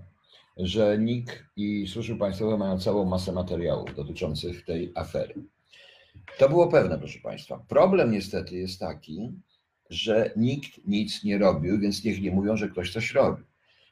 że 0.56 0.98
NIK 0.98 1.48
i 1.56 1.86
służby 1.88 2.16
państwowe 2.16 2.58
mają 2.58 2.78
całą 2.78 3.04
masę 3.04 3.32
materiałów 3.32 3.94
dotyczących 3.94 4.64
tej 4.64 4.92
afery. 4.94 5.34
To 6.38 6.48
było 6.48 6.68
pewne, 6.68 6.98
proszę 6.98 7.18
Państwa. 7.20 7.64
Problem 7.68 8.10
niestety 8.10 8.56
jest 8.56 8.80
taki, 8.80 9.32
że 9.92 10.30
nikt 10.36 10.86
nic 10.86 11.24
nie 11.24 11.38
robił, 11.38 11.80
więc 11.80 12.04
niech 12.04 12.22
nie 12.22 12.30
mówią, 12.30 12.56
że 12.56 12.68
ktoś 12.68 12.92
coś 12.92 13.12
robi. 13.12 13.42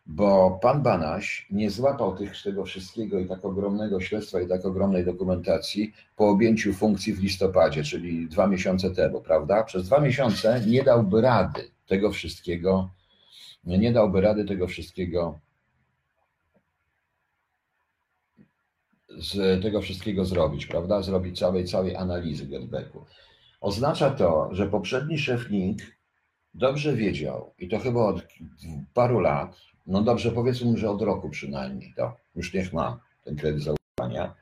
Bo 0.07 0.59
pan 0.63 0.83
Banaś 0.83 1.47
nie 1.51 1.71
złapał 1.71 2.17
tych, 2.17 2.43
tego 2.43 2.65
wszystkiego 2.65 3.19
i 3.19 3.29
tak 3.29 3.45
ogromnego 3.45 4.01
śledztwa 4.01 4.41
i 4.41 4.49
tak 4.49 4.67
ogromnej 4.67 5.05
dokumentacji 5.05 5.93
po 6.17 6.29
objęciu 6.29 6.73
funkcji 6.73 7.13
w 7.13 7.23
listopadzie, 7.23 7.85
czyli 7.85 8.29
dwa 8.29 8.47
miesiące 8.47 8.91
temu, 8.91 9.21
prawda? 9.21 9.65
Przez 9.65 9.87
dwa 9.87 10.01
miesiące 10.01 10.63
nie 10.67 10.83
dałby 10.83 11.21
rady 11.21 11.71
tego 11.87 12.11
wszystkiego 12.11 12.91
nie 13.65 13.93
dałby 13.93 14.21
rady 14.21 14.45
tego 14.45 14.67
wszystkiego 14.67 15.39
z 19.19 19.63
tego 19.63 19.81
wszystkiego 19.81 20.25
zrobić, 20.25 20.67
prawda? 20.67 21.03
Zrobić 21.03 21.39
całej, 21.39 21.65
całej 21.65 21.97
analizy 21.97 22.47
getbacku. 22.47 23.05
Oznacza 23.61 24.11
to, 24.11 24.49
że 24.53 24.67
poprzedni 24.67 25.19
szef 25.19 25.51
NIK 25.51 25.99
dobrze 26.55 26.97
wiedział, 26.97 27.55
i 27.59 27.69
to 27.69 27.79
chyba 27.79 28.01
od 28.01 28.27
paru 28.95 29.21
lat, 29.21 29.57
no 29.87 30.03
dobrze, 30.03 30.33
powiedzmy, 30.33 30.79
że 30.79 30.91
od 30.91 31.03
roku 31.03 31.31
przynajmniej, 31.31 31.95
to 31.97 32.17
już 32.37 32.55
niech 32.55 32.73
ma 32.73 33.01
ten 33.25 33.37
kredyt 33.37 33.63
zaufania, 33.63 34.35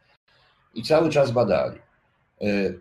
i 0.75 0.83
cały 0.83 1.11
czas 1.11 1.31
badali. 1.31 1.79
Y, 2.43 2.81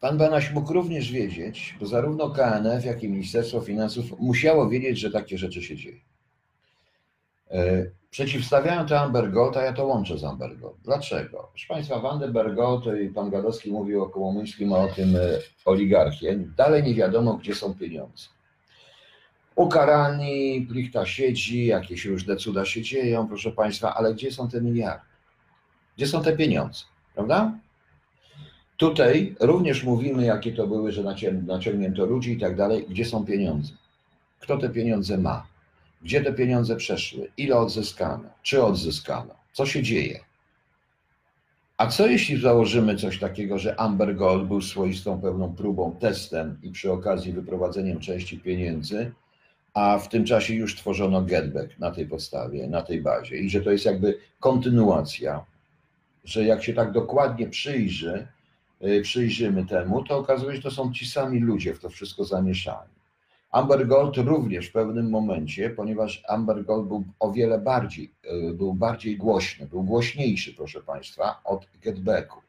Pan 0.00 0.18
Banaś 0.18 0.52
mógł 0.52 0.72
również 0.72 1.12
wiedzieć, 1.12 1.76
bo 1.80 1.86
zarówno 1.86 2.30
KNF, 2.30 2.84
jak 2.84 3.02
i 3.02 3.08
Ministerstwo 3.08 3.60
Finansów 3.60 4.20
musiało 4.20 4.68
wiedzieć, 4.68 4.98
że 4.98 5.10
takie 5.10 5.38
rzeczy 5.38 5.62
się 5.62 5.76
dzieją. 5.76 5.98
E, 7.50 7.86
przeciwstawiają 8.10 8.86
to 8.86 9.00
Amber 9.00 9.30
Gold, 9.30 9.56
a 9.56 9.62
ja 9.62 9.72
to 9.72 9.86
łączę 9.86 10.18
z 10.18 10.24
Amber 10.24 10.58
Gold. 10.58 10.76
Dlaczego? 10.84 11.48
Proszę 11.52 11.66
Państwa, 11.68 12.10
Amber 12.10 12.54
Gold 12.54 12.84
i 13.04 13.08
pan 13.08 13.30
Gadowski 13.30 13.72
mówił 13.72 14.02
o 14.02 14.08
Kołomuńskim, 14.08 14.72
o 14.72 14.88
tym 14.88 15.16
e, 15.16 15.20
oligarchie. 15.64 16.38
Dalej 16.56 16.82
nie 16.82 16.94
wiadomo, 16.94 17.34
gdzie 17.34 17.54
są 17.54 17.74
pieniądze. 17.74 18.24
Ukarani, 19.54 20.66
plichta 20.70 21.06
siedzi, 21.06 21.66
jakieś 21.66 22.04
różne 22.04 22.36
cuda 22.36 22.64
się 22.64 22.82
dzieją, 22.82 23.28
proszę 23.28 23.52
Państwa, 23.52 23.94
ale 23.94 24.14
gdzie 24.14 24.32
są 24.32 24.48
te 24.48 24.60
miliardy? 24.60 25.06
Gdzie 25.96 26.06
są 26.06 26.22
te 26.22 26.36
pieniądze? 26.36 26.84
Prawda? 27.14 27.58
Tutaj 28.76 29.36
również 29.40 29.84
mówimy, 29.84 30.24
jakie 30.24 30.52
to 30.52 30.66
były, 30.66 30.92
że 30.92 31.02
naciągnięto 31.46 32.06
ludzi 32.06 32.32
i 32.32 32.40
tak 32.40 32.56
dalej, 32.56 32.86
gdzie 32.88 33.04
są 33.04 33.24
pieniądze. 33.24 33.72
Kto 34.40 34.56
te 34.58 34.68
pieniądze 34.68 35.18
ma? 35.18 35.46
Gdzie 36.02 36.20
te 36.20 36.32
pieniądze 36.32 36.76
przeszły? 36.76 37.30
Ile 37.36 37.56
odzyskano? 37.56 38.30
Czy 38.42 38.62
odzyskano? 38.62 39.34
Co 39.52 39.66
się 39.66 39.82
dzieje? 39.82 40.20
A 41.76 41.86
co 41.86 42.06
jeśli 42.06 42.40
założymy 42.40 42.96
coś 42.96 43.18
takiego, 43.18 43.58
że 43.58 43.80
Amber 43.80 44.16
Gold 44.16 44.48
był 44.48 44.60
swoistą 44.60 45.20
pewną 45.20 45.54
próbą, 45.54 45.96
testem 46.00 46.58
i 46.62 46.70
przy 46.70 46.92
okazji 46.92 47.32
wyprowadzeniem 47.32 48.00
części 48.00 48.38
pieniędzy, 48.38 49.12
a 49.74 49.98
w 49.98 50.08
tym 50.08 50.24
czasie 50.24 50.54
już 50.54 50.76
tworzono 50.76 51.22
getback 51.22 51.78
na 51.78 51.90
tej 51.90 52.06
podstawie, 52.06 52.68
na 52.68 52.82
tej 52.82 53.02
bazie 53.02 53.36
i 53.36 53.50
że 53.50 53.60
to 53.60 53.70
jest 53.70 53.84
jakby 53.84 54.18
kontynuacja, 54.40 55.44
że 56.24 56.44
jak 56.44 56.62
się 56.64 56.72
tak 56.72 56.92
dokładnie 56.92 57.48
przyjrzy, 57.48 58.28
Y, 58.84 59.02
przyjrzymy 59.02 59.66
temu, 59.66 60.04
to 60.04 60.18
okazuje 60.18 60.50
się, 60.50 60.56
że 60.56 60.62
to 60.62 60.70
są 60.70 60.92
ci 60.92 61.06
sami 61.06 61.40
ludzie 61.40 61.74
w 61.74 61.78
to 61.78 61.88
wszystko 61.88 62.24
zamieszani. 62.24 62.97
Amber 63.50 63.86
Gold 63.86 64.16
również 64.16 64.68
w 64.68 64.72
pewnym 64.72 65.10
momencie, 65.10 65.70
ponieważ 65.70 66.22
Amber 66.28 66.64
Gold 66.64 66.88
był 66.88 67.04
o 67.20 67.32
wiele 67.32 67.58
bardziej, 67.58 68.12
y, 68.50 68.54
był 68.54 68.74
bardziej 68.74 69.16
głośny, 69.16 69.66
był 69.66 69.82
głośniejszy, 69.82 70.54
proszę 70.54 70.80
Państwa, 70.80 71.40
od 71.44 71.66
Getbacku. 71.82 72.40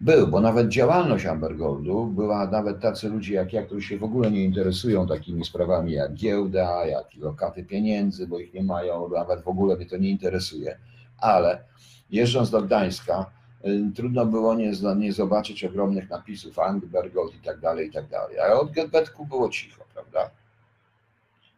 Był, 0.00 0.28
bo 0.28 0.40
nawet 0.40 0.68
działalność 0.68 1.26
Amber 1.26 1.56
Goldu 1.56 2.06
była 2.06 2.46
nawet 2.46 2.80
tacy 2.80 3.08
ludzie 3.08 3.34
jak 3.34 3.52
ja, 3.52 3.62
którzy 3.62 3.88
się 3.88 3.98
w 3.98 4.04
ogóle 4.04 4.30
nie 4.30 4.44
interesują 4.44 5.06
takimi 5.06 5.44
sprawami 5.44 5.92
jak 5.92 6.14
giełda, 6.14 6.86
jak 6.86 7.06
lokaty 7.16 7.64
pieniędzy, 7.64 8.26
bo 8.26 8.38
ich 8.38 8.54
nie 8.54 8.62
mają, 8.62 9.08
nawet 9.08 9.42
w 9.42 9.48
ogóle 9.48 9.76
mnie 9.76 9.86
to 9.86 9.96
nie 9.96 10.10
interesuje. 10.10 10.78
Ale 11.18 11.64
jeżdżąc 12.10 12.50
do 12.50 12.62
Gdańska, 12.62 13.30
Y, 13.66 13.92
trudno 13.94 14.26
było 14.26 14.54
nie, 14.54 14.72
nie 14.96 15.12
zobaczyć 15.12 15.64
ogromnych 15.64 16.10
napisów 16.10 16.58
Angbergot 16.58 17.34
i 17.34 17.38
tak 17.38 17.60
dalej, 17.60 17.88
i 17.88 17.92
tak 17.92 18.08
dalej. 18.08 18.38
A 18.38 18.52
od 18.52 18.72
Getbetku 18.72 19.26
było 19.26 19.48
cicho, 19.48 19.79
prawda? 20.00 20.30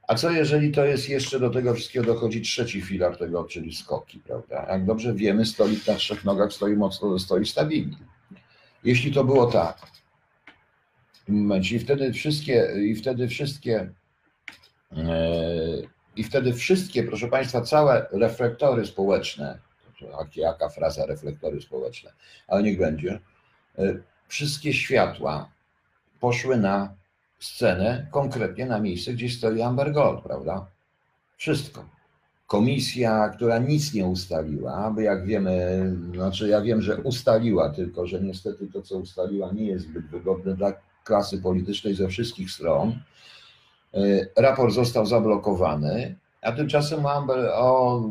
A 0.08 0.14
co 0.14 0.30
jeżeli 0.30 0.72
to 0.72 0.84
jest 0.84 1.08
jeszcze 1.08 1.40
do 1.40 1.50
tego 1.50 1.74
wszystkiego 1.74 2.06
dochodzi 2.06 2.42
trzeci 2.42 2.82
filar 2.82 3.16
tego, 3.16 3.44
czyli 3.44 3.74
skoki, 3.74 4.18
prawda? 4.18 4.66
Jak 4.68 4.84
dobrze 4.84 5.14
wiemy, 5.14 5.46
stolik 5.46 5.86
na 5.86 5.94
trzech 5.94 6.24
nogach 6.24 6.52
stoi 6.52 6.76
mocno, 6.76 7.18
stoi 7.18 7.46
stabilnie. 7.46 7.96
Jeśli 8.84 9.12
to 9.12 9.24
było 9.24 9.46
tak, 9.46 9.78
w 11.28 11.28
momencie 11.28 11.76
i 11.76 11.78
wtedy 11.78 12.12
wszystkie, 12.12 12.68
i 12.84 12.94
wtedy 12.94 13.28
wszystkie, 13.28 13.92
yy, 14.92 15.88
i 16.16 16.24
wtedy 16.24 16.54
wszystkie, 16.54 17.02
proszę 17.02 17.28
Państwa, 17.28 17.60
całe 17.60 18.06
reflektory 18.12 18.86
społeczne, 18.86 19.58
jaka 20.36 20.68
fraza, 20.68 21.06
reflektory 21.06 21.60
społeczne, 21.60 22.12
ale 22.48 22.62
niech 22.62 22.78
będzie. 22.78 23.20
E, 23.78 23.94
wszystkie 24.28 24.74
światła 24.74 25.50
poszły 26.20 26.56
na 26.56 26.94
scenę, 27.42 28.06
konkretnie 28.10 28.66
na 28.66 28.80
miejsce, 28.80 29.12
gdzie 29.12 29.28
stoi 29.28 29.62
Amber 29.62 29.92
Gold, 29.92 30.22
prawda? 30.22 30.66
Wszystko. 31.36 31.84
Komisja, 32.46 33.28
która 33.28 33.58
nic 33.58 33.94
nie 33.94 34.06
ustaliła, 34.06 34.90
bo 34.90 35.00
jak 35.00 35.26
wiemy, 35.26 35.82
znaczy 36.14 36.48
ja 36.48 36.60
wiem, 36.60 36.82
że 36.82 36.96
ustaliła, 36.96 37.70
tylko 37.70 38.06
że 38.06 38.20
niestety 38.20 38.68
to, 38.72 38.82
co 38.82 38.98
ustaliła, 38.98 39.52
nie 39.52 39.66
jest 39.66 39.84
zbyt 39.84 40.06
wygodne 40.06 40.54
dla 40.54 40.72
klasy 41.04 41.38
politycznej 41.38 41.94
ze 41.94 42.08
wszystkich 42.08 42.50
stron. 42.50 42.92
E, 43.94 43.98
raport 44.36 44.74
został 44.74 45.06
zablokowany, 45.06 46.14
a 46.42 46.52
tymczasem 46.52 47.06
Amber, 47.06 47.50
o, 47.54 48.02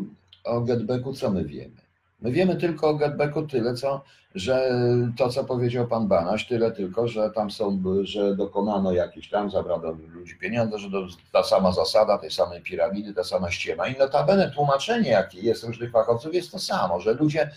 o 0.44 0.62
Getbacku 0.62 1.14
co 1.14 1.32
my 1.32 1.46
wiemy? 1.46 1.81
My 2.22 2.32
wiemy 2.32 2.56
tylko 2.56 2.90
o 2.90 2.94
Getbacku 2.94 3.48
tyle, 3.48 3.74
co, 3.74 4.02
że 4.36 4.72
to, 5.18 5.30
co 5.30 5.44
powiedział 5.44 5.88
pan 5.88 6.08
Banaś, 6.08 6.48
tyle 6.48 6.72
tylko, 6.72 7.08
że 7.08 7.32
tam 7.36 7.52
są, 7.52 7.84
że 8.04 8.36
dokonano 8.36 8.92
jakieś 8.92 9.30
tam, 9.30 9.52
zabrano 9.52 9.92
ludzi 10.14 10.36
pieniądze, 10.36 10.80
że 10.80 10.92
to 10.92 11.08
ta 11.32 11.44
sama 11.44 11.72
zasada, 11.72 12.18
tej 12.18 12.32
samej 12.32 12.62
piramidy, 12.62 13.14
ta 13.14 13.24
sama 13.24 13.52
ściema. 13.52 13.88
I 13.88 13.98
notabene 13.98 14.52
tłumaczenie, 14.52 15.10
jakie 15.10 15.40
jest 15.40 15.64
różnych 15.64 15.92
fachowców, 15.92 16.34
jest 16.34 16.52
to 16.52 16.60
samo, 16.60 17.00
że 17.00 17.14
ludzie 17.14 17.52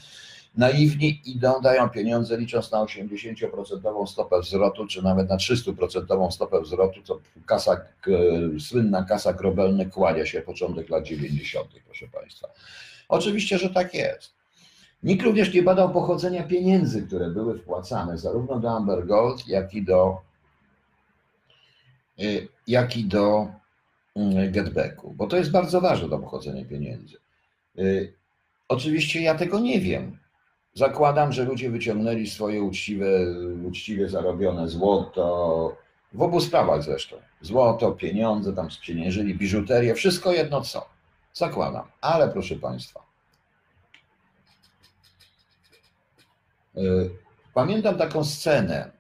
naiwni 0.57 1.21
idą, 1.25 1.61
dają 1.61 1.89
pieniądze 1.89 2.37
licząc 2.37 2.71
na 2.71 2.79
80% 2.79 4.07
stopę 4.07 4.43
zwrotu, 4.43 4.87
czy 4.87 5.03
nawet 5.03 5.29
na 5.29 5.37
300% 5.37 6.31
stopę 6.31 6.65
zwrotu, 6.65 7.03
to 7.03 7.21
kasa, 7.47 7.81
słynna 8.61 9.05
kasa 9.05 9.33
Krobelny 9.33 9.87
kłania 9.87 10.27
się 10.27 10.41
początek 10.41 10.89
lat 10.89 11.05
90., 11.05 11.69
proszę 11.85 12.07
Państwa. 12.09 12.49
Oczywiście, 13.09 13.59
że 13.59 13.71
tak 13.71 13.95
jest. 13.95 14.34
Nikt 15.05 15.25
również 15.25 15.55
nie 15.55 15.63
badał 15.63 15.91
pochodzenia 15.91 16.43
pieniędzy, 16.43 17.07
które 17.07 17.31
były 17.31 17.59
wpłacane 17.59 18.19
zarówno 18.19 18.61
do 18.61 18.71
Amber 18.71 19.07
Gold, 19.07 19.49
jak 19.49 19.75
i 19.75 19.83
do, 19.83 20.21
y, 22.21 22.49
jak 22.67 22.97
i 22.97 23.05
do 23.05 23.49
mm, 24.17 24.53
Getbacku, 24.53 25.15
bo 25.17 25.27
to 25.27 25.37
jest 25.37 25.51
bardzo 25.51 25.81
ważne 25.81 26.09
do 26.09 26.19
pochodzenia 26.19 26.65
pieniędzy. 26.65 27.17
Y, 27.79 28.13
Oczywiście 28.69 29.23
ja 29.23 29.35
tego 29.35 29.61
nie 29.61 29.81
wiem. 29.81 30.19
Zakładam, 30.75 31.33
że 31.33 31.45
ludzie 31.45 31.71
wyciągnęli 31.71 32.27
swoje 32.27 32.63
uczciwe, 32.63 33.07
uczciwie 33.69 34.09
zarobione 34.09 34.69
złoto, 34.69 35.77
w 36.13 36.23
obu 36.23 36.41
sprawach 36.41 36.83
zresztą. 36.83 37.17
Złoto, 37.41 37.93
pieniądze, 37.93 38.53
tam 38.53 38.71
spieniężyli, 38.71 39.35
biżuterię, 39.35 39.95
wszystko 39.95 40.33
jedno 40.33 40.61
co. 40.61 40.87
Zakładam. 41.35 41.85
Ale 42.01 42.29
proszę 42.29 42.57
Państwa, 42.57 43.04
pamiętam 47.55 47.99
taką 47.99 48.25
scenę, 48.25 48.91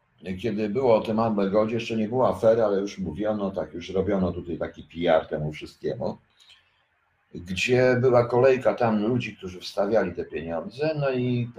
kiedy 0.42 0.68
było 0.68 0.96
o 0.96 1.00
tym 1.00 1.20
Amber 1.20 1.50
Goldzie, 1.50 1.74
jeszcze 1.74 1.96
nie 1.96 2.08
było 2.08 2.28
afery, 2.28 2.64
ale 2.64 2.80
już 2.80 2.98
mówiono, 2.98 3.50
tak 3.50 3.74
już 3.74 3.90
robiono 3.90 4.32
tutaj 4.32 4.58
taki 4.58 4.82
PR 4.82 5.26
temu 5.26 5.52
wszystkiemu 5.52 6.18
gdzie 7.34 7.96
była 8.00 8.24
kolejka 8.24 8.74
tam 8.74 9.06
ludzi, 9.06 9.36
którzy 9.36 9.60
wstawiali 9.60 10.12
te 10.12 10.24
pieniądze, 10.24 10.94
no 11.00 11.10
i 11.10 11.50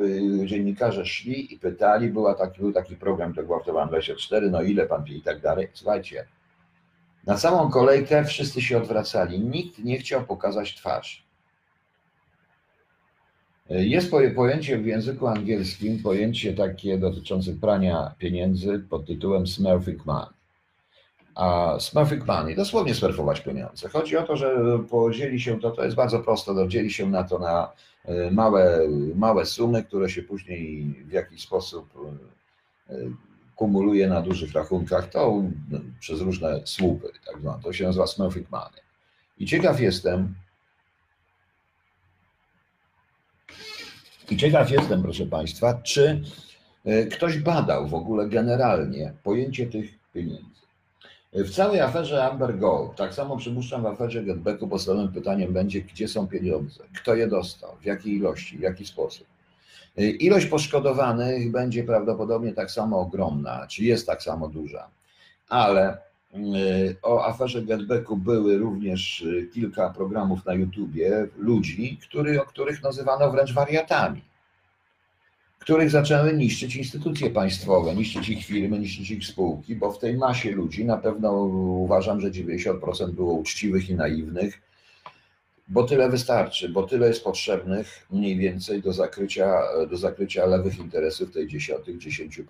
y, 0.44 0.46
dziennikarze 0.46 1.06
szli 1.06 1.54
i 1.54 1.60
pytali, 1.60 2.10
była 2.10 2.36
taki, 2.36 2.60
był 2.60 2.74
taki 2.74 2.96
program, 2.96 3.34
to 3.34 3.44
było 3.44 3.60
w 3.60 3.66
24, 3.66 4.50
no 4.50 4.62
ile 4.62 4.86
pan 4.86 5.04
wie 5.04 5.16
i 5.16 5.22
tak 5.22 5.42
dalej. 5.42 5.68
Słuchajcie, 5.74 6.26
na 7.28 7.36
całą 7.36 7.70
kolejkę 7.70 8.26
wszyscy 8.26 8.62
się 8.62 8.78
odwracali, 8.78 9.40
nikt 9.40 9.80
nie 9.80 9.98
chciał 9.98 10.24
pokazać 10.24 10.76
twarz. 10.76 11.25
Y, 13.72 13.86
Jest 13.86 14.12
pojęcie 14.36 14.78
w 14.78 14.86
języku 14.86 15.28
angielskim, 15.28 16.04
pojęcie 16.04 16.54
takie 16.54 16.98
dotyczące 16.98 17.54
prania 17.54 18.16
pieniędzy 18.18 18.80
pod 18.90 19.06
tytułem 19.06 19.48
smurfing 19.48 20.06
man 20.06 20.36
a 21.36 21.80
smurfing 21.80 22.26
money, 22.28 22.56
dosłownie 22.56 22.96
smerfować 22.96 23.42
pieniądze. 23.42 23.90
Chodzi 23.90 24.18
o 24.18 24.24
to, 24.24 24.36
że 24.36 24.80
podzieli 24.90 25.42
się 25.42 25.60
to, 25.60 25.72
to 25.72 25.84
jest 25.84 25.96
bardzo 25.96 26.20
proste, 26.20 26.54
no, 26.54 26.68
dzieli 26.68 26.92
się 26.92 27.10
na 27.10 27.24
to 27.24 27.40
na 27.40 27.72
e, 28.06 28.32
małe, 28.32 28.88
małe 29.16 29.46
sumy, 29.46 29.84
które 29.84 30.10
się 30.10 30.24
później 30.24 30.86
w 31.08 31.12
jakiś 31.12 31.42
sposób 31.42 31.90
e, 32.90 32.94
e, 32.94 32.98
kumuluje 33.56 34.08
na 34.08 34.22
dużych 34.22 34.54
rachunkach, 34.54 35.10
to 35.10 35.44
no, 35.70 35.80
przez 36.00 36.22
różne 36.22 36.62
słupy, 36.66 37.08
tak 37.26 37.42
zwane. 37.42 37.64
To 37.64 37.74
się 37.74 37.86
nazywa 37.86 38.08
smurfing 38.08 38.52
money. 38.52 38.82
I 39.38 39.46
ciekaw 39.46 39.80
jestem, 39.80 40.34
i 44.32 44.38
ciekaw 44.38 44.72
jestem, 44.72 45.04
proszę 45.04 45.26
Państwa, 45.26 45.74
czy 45.74 46.22
e, 46.86 47.06
ktoś 47.06 47.38
badał 47.38 47.88
w 47.88 47.94
ogóle 47.94 48.30
generalnie 48.30 49.14
pojęcie 49.24 49.68
tych 49.68 49.92
pieniędzy. 50.14 50.56
W 51.34 51.50
całej 51.50 51.82
aferze 51.82 52.26
Amber 52.26 52.60
Gold, 52.60 52.96
tak 52.96 53.14
samo 53.14 53.38
przypuszczam 53.38 53.84
w 53.84 53.86
aferze 53.86 54.24
Getbacku, 54.24 54.68
podstawowym 54.68 55.14
pytaniem 55.14 55.54
będzie, 55.54 55.82
gdzie 55.82 56.08
są 56.08 56.28
pieniądze, 56.28 56.84
kto 57.02 57.16
je 57.16 57.28
dostał, 57.28 57.70
w 57.82 57.86
jakiej 57.86 58.14
ilości, 58.14 58.58
w 58.58 58.62
jaki 58.62 58.86
sposób. 58.86 59.28
Ilość 59.98 60.46
poszkodowanych 60.46 61.52
będzie 61.52 61.84
prawdopodobnie 61.84 62.54
tak 62.54 62.72
samo 62.72 63.00
ogromna, 63.00 63.68
czy 63.68 63.84
jest 63.84 64.08
tak 64.08 64.24
samo 64.24 64.48
duża, 64.48 64.88
ale 65.50 65.98
o 67.02 67.26
aferze 67.26 67.62
Getbacku 67.62 68.18
były 68.18 68.58
również 68.58 69.22
y, 69.22 69.50
kilka 69.54 69.90
programów 69.90 70.46
na 70.46 70.54
YouTubie 70.54 71.28
ludzi, 71.38 72.00
który, 72.02 72.42
o 72.42 72.46
których 72.46 72.84
nazywano 72.84 73.32
wręcz 73.32 73.54
wariatami 73.54 74.22
których 75.66 75.90
zaczęły 75.90 76.34
niszczyć 76.34 76.76
instytucje 76.76 77.30
państwowe, 77.30 77.96
niszczyć 77.96 78.30
ich 78.30 78.46
firmy, 78.46 78.80
niszczyć 78.80 79.12
ich 79.12 79.26
spółki, 79.26 79.76
bo 79.76 79.92
w 79.92 80.00
tej 80.00 80.18
masie 80.18 80.52
ludzi 80.52 80.86
na 80.86 80.98
pewno 80.98 81.32
uważam, 81.34 82.22
że 82.22 82.32
90% 82.32 83.12
było 83.12 83.34
uczciwych 83.34 83.90
i 83.90 83.96
naiwnych, 83.96 84.62
bo 85.68 85.84
tyle 85.84 86.10
wystarczy, 86.10 86.70
bo 86.70 86.84
tyle 86.84 87.08
jest 87.08 87.24
potrzebnych 87.24 88.08
mniej 88.12 88.38
więcej 88.38 88.82
do 88.82 88.94
zakrycia, 88.94 89.62
do 89.90 89.98
zakrycia 89.98 90.46
lewych 90.46 90.80
interesów 90.80 91.32
tej 91.32 91.48
10, 91.48 91.86
tych 91.86 91.98
10%. 91.98 92.44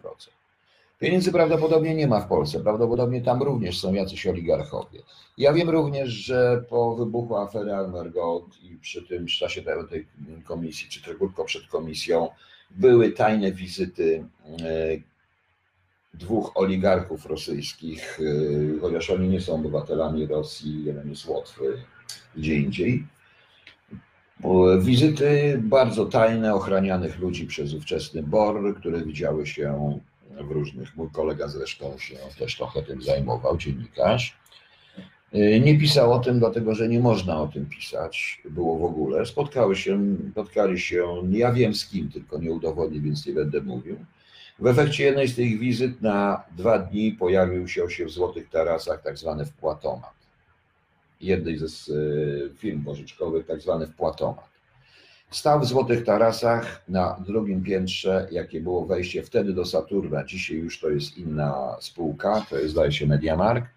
Pieniędzy 1.05 1.31
prawdopodobnie 1.31 1.95
nie 1.95 2.07
ma 2.07 2.21
w 2.21 2.27
Polsce, 2.27 2.59
prawdopodobnie 2.59 3.21
tam 3.21 3.43
również 3.43 3.79
są 3.79 3.93
jacyś 3.93 4.27
oligarchowie. 4.27 4.99
Ja 5.37 5.53
wiem 5.53 5.69
również, 5.69 6.09
że 6.09 6.63
po 6.69 6.95
wybuchu 6.95 7.35
afery 7.35 7.75
Almer 7.75 8.11
Gold 8.11 8.63
i 8.63 8.77
przy 8.77 9.03
tym 9.03 9.27
w 9.27 9.29
czasie 9.29 9.61
tej 9.89 10.07
komisji, 10.43 10.89
czy 10.89 11.15
krótko 11.15 11.45
przed 11.45 11.67
komisją, 11.67 12.29
były 12.71 13.11
tajne 13.11 13.51
wizyty 13.51 14.25
e, 14.59 14.87
dwóch 16.13 16.51
oligarchów 16.55 17.25
rosyjskich, 17.25 18.19
e, 18.19 18.79
chociaż 18.79 19.09
oni 19.09 19.27
nie 19.27 19.41
są 19.41 19.55
obywatelami 19.55 20.27
Rosji, 20.27 20.85
jeden 20.85 21.09
jest 21.09 21.27
Łotwy, 21.27 21.77
gdzie 22.35 22.55
indziej. 22.55 23.05
Wizyty 24.79 25.59
bardzo 25.63 26.05
tajne, 26.05 26.55
ochranianych 26.55 27.19
ludzi 27.19 27.47
przez 27.47 27.73
ówczesny 27.73 28.23
BOR, 28.23 28.75
które 28.75 29.01
widziały 29.01 29.47
się 29.47 29.99
w 30.43 30.51
różnych. 30.51 30.95
Mój 30.95 31.09
kolega 31.09 31.47
zresztą 31.47 31.97
się 31.97 32.15
też 32.39 32.57
trochę 32.57 32.83
tym 32.83 33.01
zajmował, 33.01 33.57
dziennikarz. 33.57 34.37
E, 35.33 35.59
Nie 35.59 35.79
pisał 35.79 36.13
o 36.13 36.19
tym, 36.19 36.39
dlatego 36.39 36.75
że 36.75 36.87
nie 36.89 36.99
można 36.99 37.41
o 37.41 37.47
tym 37.47 37.65
pisać, 37.65 38.41
było 38.49 38.77
w 38.77 38.83
ogóle. 38.83 39.25
Spotkały 39.25 39.75
się, 39.75 39.99
spotkali 40.31 40.79
się, 40.79 41.07
ja 41.31 41.51
wiem 41.53 41.73
z 41.75 41.87
kim, 41.89 42.11
tylko 42.11 42.37
nie 42.39 42.51
udowodnię, 42.51 42.99
więc 42.99 43.25
nie 43.25 43.33
będę 43.33 43.61
mówił. 43.61 44.05
W 44.59 44.67
efekcie 44.67 45.03
jednej 45.03 45.27
z 45.27 45.35
tych 45.35 45.59
wizyt 45.59 46.01
na 46.01 46.43
dwa 46.57 46.79
dni 46.79 47.11
pojawił 47.11 47.67
się, 47.67 47.89
się 47.89 48.05
w 48.05 48.11
Złotych 48.11 48.49
Tarasach 48.49 49.01
tak 49.03 49.17
zwany 49.17 49.45
wpłatomat. 49.45 50.13
Jednej 51.21 51.57
z, 51.57 51.89
e, 51.89 52.57
firm 52.57 52.83
pożyczkowych, 52.83 53.45
tak 53.45 53.61
zwany 53.61 53.87
wpłatomat. 53.87 54.54
Stał 55.35 55.59
w 55.59 55.65
Złotych 55.65 56.03
Tarasach 56.03 56.81
na 56.87 57.19
drugim 57.27 57.63
piętrze, 57.63 58.27
jakie 58.31 58.61
było 58.61 58.85
wejście 58.85 59.23
wtedy 59.23 59.53
do 59.53 59.65
Saturna. 59.65 60.23
Dzisiaj 60.23 60.57
już 60.57 60.79
to 60.79 60.89
jest 60.89 61.17
inna 61.17 61.77
spółka, 61.79 62.45
to 62.49 62.57
jest 62.57 62.71
zdaje 62.71 62.91
się 62.91 63.07
Mediamarkt. 63.07 63.67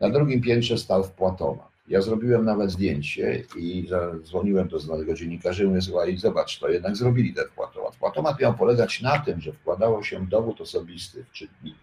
Na 0.00 0.10
drugim 0.10 0.40
piętrze 0.40 0.78
stał 0.78 1.04
wpłatomat. 1.04 1.68
Ja 1.88 2.02
zrobiłem 2.02 2.44
nawet 2.44 2.70
zdjęcie 2.70 3.44
i 3.56 3.86
zadzwoniłem 3.88 4.68
do 4.68 4.78
znanego 4.78 5.14
dziennikarza 5.14 5.64
i 5.64 5.66
mówię, 5.66 5.82
słuchaj, 5.82 6.16
zobacz, 6.16 6.58
to 6.58 6.68
jednak 6.68 6.96
zrobili 6.96 7.34
ten 7.34 7.44
wpłatomat. 7.44 7.96
Wpłatomat 7.96 8.40
miał 8.40 8.54
polegać 8.54 9.02
na 9.02 9.18
tym, 9.18 9.40
że 9.40 9.52
wkładało 9.52 10.02
się 10.02 10.26
dowód 10.26 10.60
osobisty 10.60 11.24
w 11.24 11.32
czytnik 11.32 11.76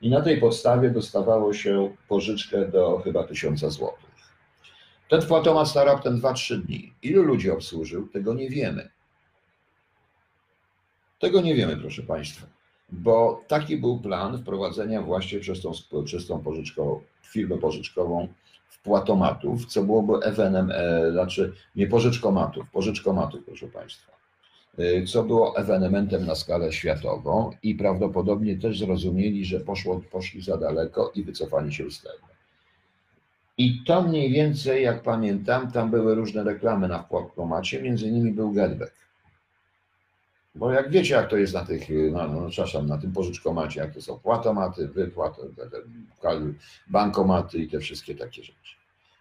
i 0.00 0.10
na 0.10 0.20
tej 0.20 0.40
podstawie 0.40 0.90
dostawało 0.90 1.54
się 1.54 1.96
pożyczkę 2.08 2.68
do 2.68 2.98
chyba 3.04 3.24
tysiąca 3.24 3.70
złotych. 3.70 4.11
Ten 5.12 5.22
wpłatomat 5.22 5.68
stał 5.68 5.86
raptem 5.86 6.20
2-3 6.20 6.62
dni. 6.62 6.92
Ilu 7.02 7.22
ludzi 7.22 7.50
obsłużył, 7.50 8.08
tego 8.08 8.34
nie 8.34 8.50
wiemy. 8.50 8.88
Tego 11.18 11.40
nie 11.40 11.54
wiemy, 11.54 11.76
proszę 11.76 12.02
Państwa, 12.02 12.46
bo 12.92 13.44
taki 13.48 13.76
był 13.76 14.00
plan 14.00 14.38
wprowadzenia 14.38 15.02
właśnie 15.02 15.40
przez 15.40 15.62
tą, 15.62 15.72
przez 16.04 16.26
tą 16.26 16.40
pożyczkową, 16.40 17.00
firmę 17.22 17.58
pożyczkową 17.58 18.28
wpłatomatów, 18.68 19.66
co 19.66 19.82
byłoby 19.82 20.26
ewenem, 20.26 20.70
e, 20.70 21.12
znaczy 21.12 21.52
nie 21.76 21.86
pożyczkomatów, 21.86 22.70
pożyczkomatów, 22.70 23.40
proszę 23.46 23.66
Państwa, 23.66 24.12
e, 24.78 25.06
co 25.06 25.22
było 25.22 25.56
ewenementem 25.56 26.26
na 26.26 26.34
skalę 26.34 26.72
światową 26.72 27.50
i 27.62 27.74
prawdopodobnie 27.74 28.58
też 28.58 28.78
zrozumieli, 28.78 29.44
że 29.44 29.60
poszło, 29.60 30.00
poszli 30.10 30.42
za 30.42 30.56
daleko 30.56 31.12
i 31.14 31.22
wycofali 31.22 31.74
się 31.74 31.90
z 31.90 32.02
tego. 32.02 32.31
I 33.62 33.82
to 33.86 34.02
mniej 34.02 34.32
więcej, 34.32 34.84
jak 34.84 35.02
pamiętam, 35.02 35.72
tam 35.72 35.90
były 35.90 36.14
różne 36.14 36.44
reklamy 36.44 36.88
na 36.88 37.02
wpłatomacie, 37.02 37.82
między 37.82 38.06
innymi 38.06 38.32
był 38.32 38.52
Getback. 38.52 38.94
Bo 40.54 40.72
jak 40.72 40.90
wiecie, 40.90 41.14
jak 41.14 41.30
to 41.30 41.36
jest 41.36 41.54
na 41.54 41.64
tych, 41.64 41.88
no, 42.12 42.28
no, 42.28 42.48
przepraszam, 42.48 42.86
na 42.86 42.98
tym 42.98 43.12
pożyczkomacie, 43.12 43.80
jak 43.80 43.94
to 43.94 44.02
są 44.02 44.18
płatomaty, 44.18 44.88
wypłaty, 44.88 45.42
bankomaty 46.86 47.58
i 47.58 47.68
te 47.68 47.80
wszystkie 47.80 48.14
takie 48.14 48.42
rzeczy, 48.42 48.76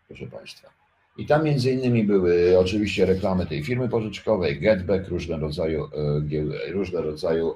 proszę 0.07 0.27
Państwa. 0.27 0.69
I 1.17 1.25
tam 1.25 1.43
między 1.43 1.71
innymi 1.71 2.03
były 2.03 2.59
oczywiście 2.59 3.05
reklamy 3.05 3.45
tej 3.45 3.63
firmy 3.63 3.89
pożyczkowej, 3.89 4.59
Getback, 4.59 5.07
różne 5.07 5.37
rodzaju, 5.37 5.89
e, 6.67 6.71
różne 6.71 7.01
rodzaju 7.01 7.55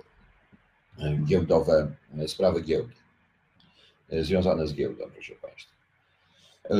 e, 0.99 1.17
giełdowe 1.25 1.91
e, 2.17 2.27
sprawy 2.27 2.61
giełdy, 2.61 2.93
związane 4.09 4.67
z 4.67 4.73
giełdą, 4.73 5.03
proszę 5.13 5.33
Państwa. 5.41 5.74
E, 6.69 6.75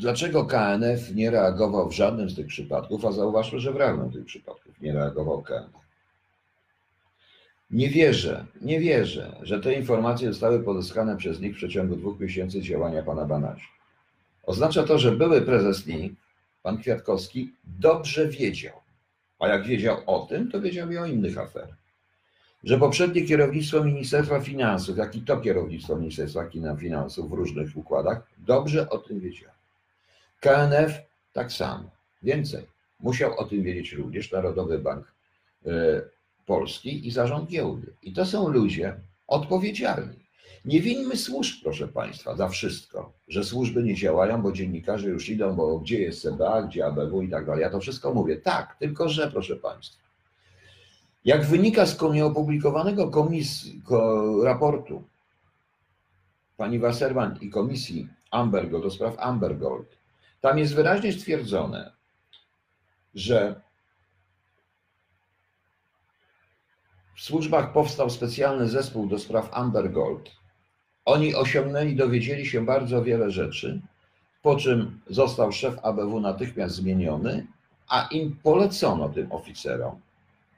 Dlaczego 0.00 0.44
KNF 0.44 1.14
nie 1.14 1.30
reagował 1.30 1.88
w 1.88 1.92
żadnym 1.92 2.30
z 2.30 2.36
tych 2.36 2.46
przypadków, 2.46 3.04
a 3.04 3.12
zauważmy, 3.12 3.60
że 3.60 3.72
w 3.72 3.76
żadnym 3.76 4.10
z 4.10 4.14
tych 4.14 4.24
przypadków 4.24 4.80
nie 4.80 4.92
reagował 4.92 5.42
KNF. 5.42 5.80
Nie 7.70 7.88
wierzę, 7.88 8.46
nie 8.60 8.80
wierzę, 8.80 9.36
że 9.42 9.60
te 9.60 9.74
informacje 9.74 10.28
zostały 10.28 10.62
pozyskane 10.62 11.16
przez 11.16 11.40
NIK 11.40 11.54
w 11.54 11.56
przeciągu 11.56 11.96
dwóch 11.96 12.20
miesięcy 12.20 12.62
działania 12.62 13.02
pana 13.02 13.24
Banasia. 13.24 13.68
Oznacza 14.42 14.82
to, 14.82 14.98
że 14.98 15.12
były 15.12 15.42
prezes 15.42 15.86
NIK, 15.86 16.12
pan 16.62 16.78
Kwiatkowski, 16.78 17.52
dobrze 17.64 18.28
wiedział. 18.28 18.80
A 19.38 19.48
jak 19.48 19.66
wiedział 19.66 19.96
o 20.06 20.26
tym, 20.26 20.50
to 20.50 20.60
wiedział 20.60 20.90
i 20.90 20.98
o 20.98 21.06
innych 21.06 21.38
aferach. 21.38 21.79
Że 22.64 22.78
poprzednie 22.78 23.22
kierownictwo 23.22 23.84
Ministerstwa 23.84 24.40
Finansów, 24.40 24.96
jak 24.96 25.16
i 25.16 25.20
to 25.20 25.36
kierownictwo 25.36 25.96
Ministerstwa 25.96 26.48
Finansów 26.78 27.30
w 27.30 27.32
różnych 27.32 27.76
układach, 27.76 28.22
dobrze 28.38 28.90
o 28.90 28.98
tym 28.98 29.20
wiedział. 29.20 29.50
KNF 30.40 30.92
tak 31.32 31.52
samo. 31.52 31.90
Więcej. 32.22 32.66
Musiał 33.00 33.38
o 33.38 33.44
tym 33.44 33.62
wiedzieć 33.62 33.92
również 33.92 34.32
Narodowy 34.32 34.78
Bank 34.78 35.12
e, 35.66 35.70
Polski 36.46 37.08
i 37.08 37.10
zarząd 37.10 37.50
giełdy. 37.50 37.92
I 38.02 38.12
to 38.12 38.26
są 38.26 38.48
ludzie 38.48 38.94
odpowiedzialni. 39.26 40.20
Nie 40.64 40.80
winmy 40.80 41.16
służb, 41.16 41.62
proszę 41.62 41.88
Państwa, 41.88 42.36
za 42.36 42.48
wszystko, 42.48 43.12
że 43.28 43.44
służby 43.44 43.82
nie 43.82 43.94
działają, 43.94 44.42
bo 44.42 44.52
dziennikarze 44.52 45.08
już 45.08 45.28
idą, 45.28 45.54
bo 45.54 45.78
gdzie 45.78 46.00
jest 46.00 46.22
CBA, 46.22 46.62
gdzie 46.62 46.86
ABW 46.86 47.22
i 47.22 47.28
tak 47.28 47.46
dalej. 47.46 47.62
Ja 47.62 47.70
to 47.70 47.80
wszystko 47.80 48.14
mówię. 48.14 48.36
Tak, 48.36 48.76
tylko 48.78 49.08
że, 49.08 49.30
proszę 49.30 49.56
Państwa, 49.56 50.09
jak 51.24 51.46
wynika 51.46 51.86
z 51.86 52.02
nieopublikowanego 52.12 53.10
komisji, 53.10 53.82
ko, 53.84 54.44
raportu 54.44 55.04
pani 56.56 56.78
Wasserman 56.78 57.38
i 57.40 57.50
komisji 57.50 58.08
Ambergold 58.30 58.84
do 58.84 58.90
spraw 58.90 59.18
Ambergold, 59.18 59.98
tam 60.40 60.58
jest 60.58 60.74
wyraźnie 60.74 61.12
stwierdzone, 61.12 61.92
że 63.14 63.60
w 67.16 67.22
służbach 67.22 67.72
powstał 67.72 68.10
specjalny 68.10 68.68
zespół 68.68 69.06
do 69.06 69.18
spraw 69.18 69.48
Amber 69.52 69.92
Gold. 69.92 70.30
Oni 71.04 71.34
osiągnęli, 71.34 71.96
dowiedzieli 71.96 72.46
się 72.46 72.64
bardzo 72.64 73.02
wiele 73.02 73.30
rzeczy, 73.30 73.80
po 74.42 74.56
czym 74.56 75.00
został 75.10 75.52
szef 75.52 75.78
ABW 75.82 76.20
natychmiast 76.20 76.74
zmieniony, 76.74 77.46
a 77.88 78.08
im 78.10 78.36
polecono 78.42 79.08
tym 79.08 79.32
oficerom, 79.32 80.00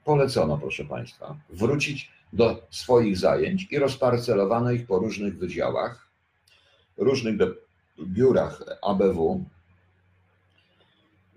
polecono, 0.05 0.57
proszę 0.57 0.85
Państwa, 0.85 1.35
wrócić 1.49 2.11
do 2.33 2.67
swoich 2.69 3.17
zajęć 3.17 3.67
i 3.71 3.79
rozparcelowano 3.79 4.71
ich 4.71 4.87
po 4.87 4.99
różnych 4.99 5.37
wydziałach, 5.37 6.07
różnych 6.97 7.35
biurach 7.99 8.63
ABW 8.81 9.45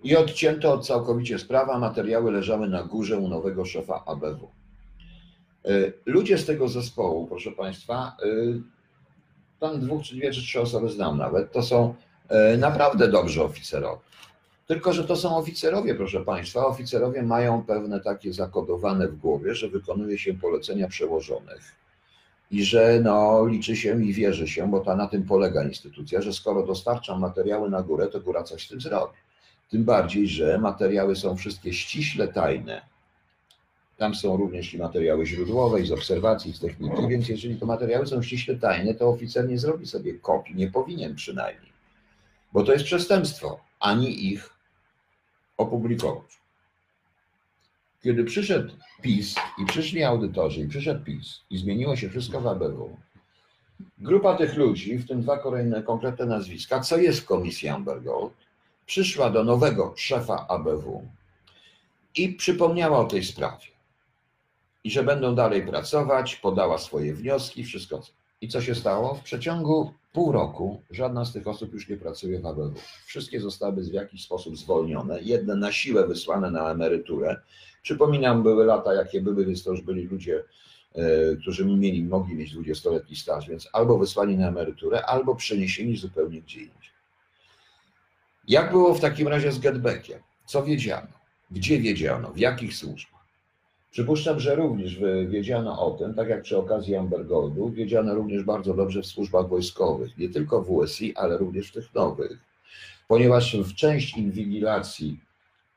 i 0.03 0.15
odcięto 0.15 0.73
od 0.73 0.87
całkowicie 0.87 1.39
sprawa, 1.39 1.79
materiały 1.79 2.31
leżały 2.31 2.69
na 2.69 2.83
górze 2.83 3.17
u 3.17 3.27
nowego 3.27 3.65
szefa 3.65 4.03
ABW. 4.05 4.51
Y, 5.67 5.93
ludzie 6.05 6.37
z 6.37 6.45
tego 6.45 6.67
zespołu, 6.67 7.27
proszę 7.27 7.51
Państwa, 7.51 8.17
y, 8.23 8.61
tam 9.59 9.79
dwóch 9.79 10.03
czy 10.03 10.15
dwie 10.15 10.31
czy 10.31 10.41
trzy 10.41 10.61
osoby 10.61 10.89
znam 10.89 11.17
nawet, 11.17 11.51
to 11.51 11.63
są 11.63 11.95
y, 12.53 12.57
naprawdę 12.57 13.07
dobrzy 13.07 13.43
oficerowie. 13.43 14.01
Tylko, 14.67 14.93
że 14.93 15.03
to 15.03 15.15
są 15.15 15.37
oficerowie, 15.37 15.95
proszę 15.95 16.25
Państwa. 16.25 16.65
Oficerowie 16.65 17.23
mają 17.23 17.63
pewne 17.63 17.99
takie 17.99 18.33
zakodowane 18.33 19.07
w 19.07 19.15
głowie, 19.15 19.55
że 19.55 19.69
wykonuje 19.69 20.17
się 20.17 20.33
polecenia 20.33 20.87
przełożonych 20.87 21.75
i 22.51 22.63
że 22.63 22.99
no, 23.03 23.45
liczy 23.45 23.75
się 23.75 24.03
i 24.03 24.13
wierzy 24.13 24.47
się, 24.47 24.71
bo 24.71 24.79
ta, 24.79 24.95
na 24.95 25.07
tym 25.07 25.23
polega 25.23 25.63
instytucja, 25.63 26.21
że 26.21 26.33
skoro 26.33 26.65
dostarczam 26.65 27.19
materiały 27.19 27.69
na 27.69 27.83
górę, 27.83 28.07
to 28.07 28.21
góra 28.21 28.43
coś 28.43 28.65
z 28.65 28.69
tym 28.69 28.81
zrobi. 28.81 29.13
Tym 29.69 29.83
bardziej, 29.83 30.27
że 30.27 30.57
materiały 30.57 31.15
są 31.15 31.37
wszystkie 31.37 31.73
ściśle 31.73 32.27
tajne 32.27 32.81
tam 33.97 34.15
są 34.15 34.37
również 34.37 34.73
i 34.73 34.77
materiały 34.77 35.25
źródłowe, 35.25 35.81
i 35.81 35.85
z 35.85 35.91
obserwacji, 35.91 36.51
i 36.51 36.53
z 36.53 36.59
techniki, 36.59 37.07
więc 37.07 37.29
jeżeli 37.29 37.55
te 37.55 37.65
materiały 37.65 38.07
są 38.07 38.21
ściśle 38.21 38.55
tajne, 38.55 38.93
to 38.93 39.09
oficer 39.09 39.49
nie 39.49 39.57
zrobi 39.57 39.87
sobie 39.87 40.13
kopii, 40.13 40.55
nie 40.55 40.71
powinien 40.71 41.15
przynajmniej, 41.15 41.71
bo 42.53 42.63
to 42.63 42.73
jest 42.73 42.85
przestępstwo, 42.85 43.59
ani 43.79 44.27
ich 44.33 44.56
opublikować. 45.57 46.39
Kiedy 48.03 48.23
przyszedł 48.23 48.73
PiS 49.01 49.35
i 49.57 49.65
przyszli 49.65 50.03
audytorzy 50.03 50.61
i 50.61 50.67
przyszedł 50.67 51.03
PiS 51.03 51.41
i 51.49 51.57
zmieniło 51.57 51.95
się 51.95 52.09
wszystko 52.09 52.41
w 52.41 52.47
ABW, 52.47 52.97
grupa 53.97 54.35
tych 54.35 54.55
ludzi, 54.55 54.97
w 54.97 55.07
tym 55.07 55.21
dwa 55.21 55.37
kolejne 55.37 55.83
konkretne 55.83 56.25
nazwiska, 56.25 56.79
co 56.79 56.97
jest 56.97 57.19
w 57.19 57.25
komisji 57.25 57.69
Amber 57.69 58.03
Gold, 58.03 58.33
przyszła 58.85 59.29
do 59.29 59.43
nowego 59.43 59.93
szefa 59.97 60.45
ABW 60.49 61.07
i 62.15 62.29
przypomniała 62.29 62.99
o 62.99 63.05
tej 63.05 63.23
sprawie 63.23 63.67
i 64.83 64.91
że 64.91 65.03
będą 65.03 65.35
dalej 65.35 65.65
pracować, 65.65 66.35
podała 66.35 66.77
swoje 66.77 67.13
wnioski, 67.13 67.63
wszystko. 67.63 68.01
I 68.41 68.47
co 68.47 68.61
się 68.61 68.75
stało? 68.75 69.15
W 69.15 69.23
przeciągu 69.23 69.93
pół 70.13 70.31
roku 70.31 70.81
żadna 70.91 71.25
z 71.25 71.33
tych 71.33 71.47
osób 71.47 71.73
już 71.73 71.89
nie 71.89 71.97
pracuje 71.97 72.39
w 72.39 72.45
ABW. 72.45 72.73
Wszystkie 73.05 73.39
zostały 73.39 73.83
w 73.83 73.93
jakiś 73.93 74.23
sposób 74.23 74.57
zwolnione, 74.57 75.21
jedne 75.21 75.55
na 75.55 75.71
siłę 75.71 76.07
wysłane 76.07 76.51
na 76.51 76.71
emeryturę. 76.71 77.41
Przypominam, 77.81 78.43
były 78.43 78.65
lata, 78.65 78.93
jakie 78.93 79.21
były, 79.21 79.45
więc 79.45 79.63
to 79.63 79.71
już 79.71 79.81
byli 79.81 80.03
ludzie, 80.03 80.43
e, 80.95 81.35
którzy 81.35 81.65
mieli, 81.65 82.03
mogli 82.03 82.35
mieć 82.35 82.55
20-letni 82.55 83.15
staż, 83.15 83.49
więc 83.49 83.69
albo 83.73 83.97
wysłani 83.97 84.37
na 84.37 84.47
emeryturę, 84.47 85.05
albo 85.05 85.35
przeniesieni 85.35 85.97
zupełnie 85.97 86.41
gdzie 86.41 86.59
indziej. 86.59 86.91
Jak 88.47 88.71
było 88.71 88.93
w 88.93 88.99
takim 88.99 89.27
razie 89.27 89.51
z 89.51 89.59
Getbackiem? 89.59 90.19
Co 90.45 90.63
wiedziano? 90.63 91.07
Gdzie 91.51 91.79
wiedziano? 91.79 92.31
W 92.31 92.37
jakich 92.37 92.75
służbach? 92.75 93.16
Przypuszczam, 93.97 94.39
że 94.39 94.55
również 94.55 94.99
wiedziano 95.27 95.85
o 95.85 95.91
tym, 95.91 96.13
tak 96.13 96.29
jak 96.29 96.41
przy 96.41 96.57
okazji 96.57 96.95
Ambergoldu, 96.95 97.69
wiedziano 97.69 98.15
również 98.15 98.43
bardzo 98.43 98.73
dobrze 98.73 99.01
w 99.01 99.05
służbach 99.05 99.47
wojskowych, 99.47 100.17
nie 100.17 100.29
tylko 100.29 100.61
w 100.61 100.71
USI, 100.71 101.15
ale 101.15 101.37
również 101.37 101.69
w 101.69 101.73
tych 101.73 101.93
nowych, 101.93 102.37
ponieważ 103.07 103.57
w 103.57 103.75
część 103.75 104.17
inwigilacji 104.17 105.19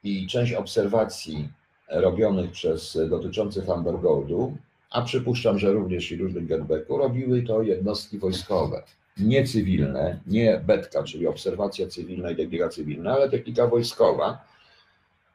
i 0.05 0.27
część 0.27 0.53
obserwacji 0.53 1.49
robionych 1.89 2.51
przez 2.51 2.99
dotyczących 3.11 3.71
Ambergoldu, 3.71 4.57
a 4.91 5.03
przypuszczam, 5.03 5.59
że 5.59 5.73
również 5.73 6.13
i 6.13 6.17
różnych 6.17 6.47
getbacku, 6.47 6.99
robiły 6.99 7.43
to 7.43 7.63
jednostki 7.63 8.19
wojskowe, 8.19 8.83
nie 9.19 9.45
cywilne, 9.45 10.21
nie 10.27 10.63
betka, 10.67 11.03
czyli 11.03 11.27
obserwacja 11.27 11.87
cywilna 11.87 12.31
i 12.31 12.37
technika 12.37 12.69
cywilna, 12.69 13.13
ale 13.13 13.31
technika 13.31 13.67
wojskowa, 13.67 14.50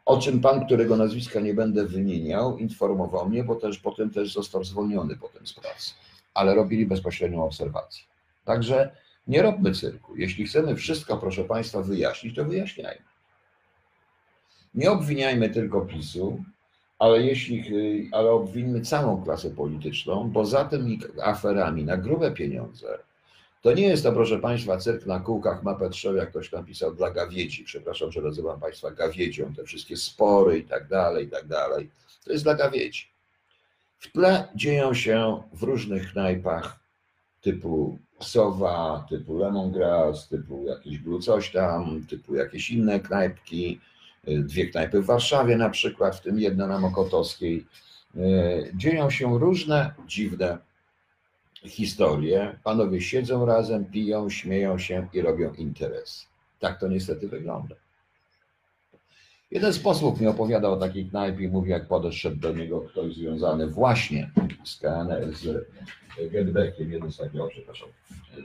o 0.06 0.20
czym 0.20 0.42
pan, 0.42 0.66
którego 0.66 0.98
nazwiska 0.98 1.40
nie 1.40 1.54
będę 1.54 1.86
wymieniał, 1.86 2.58
informował 2.58 3.30
mnie, 3.30 3.44
bo 3.44 3.56
też 3.56 3.80
potem 3.80 4.10
też 4.10 4.34
został 4.34 4.64
zwolniony 4.64 5.18
potem 5.18 5.48
z 5.48 5.54
pracy, 5.54 5.94
ale 6.34 6.56
robili 6.56 6.86
bezpośrednią 6.86 7.44
obserwację. 7.44 8.04
Także 8.46 8.96
nie 9.28 9.42
robmy 9.42 9.72
cyrku. 9.72 10.16
Jeśli 10.16 10.46
chcemy 10.46 10.76
wszystko, 10.76 11.18
proszę 11.18 11.44
państwa, 11.44 11.82
wyjaśnić, 11.82 12.36
to 12.36 12.46
wyjaśniajmy. 12.46 13.06
Nie 14.76 14.92
obwiniajmy 14.92 15.50
tylko 15.50 15.82
PiSu, 15.82 16.44
ale 17.00 17.22
jeśli, 17.22 18.10
ale 18.12 18.30
obwińmy 18.32 18.82
całą 18.82 19.24
klasę 19.24 19.52
polityczną, 19.52 20.30
bo 20.30 20.46
za 20.46 20.66
tymi 20.66 21.00
aferami 21.24 21.84
na 21.84 21.98
grube 21.98 22.32
pieniądze 22.32 23.00
to 23.66 23.74
nie 23.74 23.88
jest 23.88 24.04
to, 24.04 24.12
proszę 24.12 24.40
Państwa, 24.40 24.78
cyrk 24.78 25.06
na 25.06 25.20
kółkach 25.20 25.64
mapę 25.64 25.90
trzech, 25.90 26.16
jak 26.16 26.30
ktoś 26.30 26.52
napisał, 26.52 26.96
dla 26.96 27.12
gawiedzi. 27.12 27.64
Przepraszam, 27.64 28.12
że 28.12 28.22
nazywam 28.22 28.60
Państwa 28.60 28.92
gawiedzią, 28.92 29.54
te 29.54 29.64
wszystkie 29.64 29.98
spory 29.98 30.60
i 30.60 30.64
tak 30.64 30.88
dalej, 30.88 31.26
i 31.26 31.30
tak 31.30 31.48
dalej. 31.48 31.90
To 32.26 32.32
jest 32.32 32.44
dla 32.44 32.54
gawiedzi. 32.54 33.08
W 34.00 34.12
tle 34.12 34.48
dzieją 34.56 34.94
się 34.94 35.44
w 35.54 35.64
różnych 35.64 36.12
knajpach 36.12 36.80
typu 37.42 38.00
Sowa, 38.20 39.06
typu 39.10 39.38
Lemongrass, 39.38 40.28
typu 40.28 40.66
jakieś 40.68 40.98
Blue 40.98 41.20
coś 41.20 41.52
tam, 41.52 42.06
typu 42.10 42.36
jakieś 42.36 42.70
inne 42.70 43.00
knajpki, 43.00 43.80
dwie 44.28 44.68
knajpy 44.68 45.02
w 45.02 45.06
Warszawie 45.06 45.58
na 45.58 45.70
przykład, 45.70 46.16
w 46.16 46.22
tym 46.22 46.40
jedna 46.40 46.68
na 46.68 46.80
Mokotowskiej. 46.80 47.66
Dzieją 48.74 49.10
się 49.10 49.40
różne 49.40 49.94
dziwne 50.08 50.58
historię, 51.68 52.60
panowie 52.64 53.02
siedzą 53.02 53.46
razem, 53.46 53.86
piją, 53.86 54.30
śmieją 54.30 54.80
się 54.80 55.08
i 55.14 55.22
robią 55.22 55.54
interes. 55.54 56.28
Tak 56.60 56.80
to 56.80 56.88
niestety 56.88 57.28
wygląda. 57.28 57.76
Jeden 59.52 59.74
z 59.74 59.80
posłów 59.80 60.22
mi 60.22 60.28
opowiadał 60.28 60.74
o 60.74 60.78
takiej 60.78 61.06
knajpie 61.06 61.44
i 61.44 61.48
mówi, 61.48 61.72
jak 61.72 61.88
podeszedł 61.88 62.36
do 62.36 62.54
niego 62.54 62.82
ktoś 62.82 63.16
związany 63.16 63.68
właśnie 63.68 64.32
z 64.64 64.78
KNR, 64.78 65.34
z 65.34 65.66
Getbackiem, 66.32 66.92
jeden 66.92 67.12
z 67.12 67.18
takich, 67.18 67.42
przepraszam, 67.50 67.90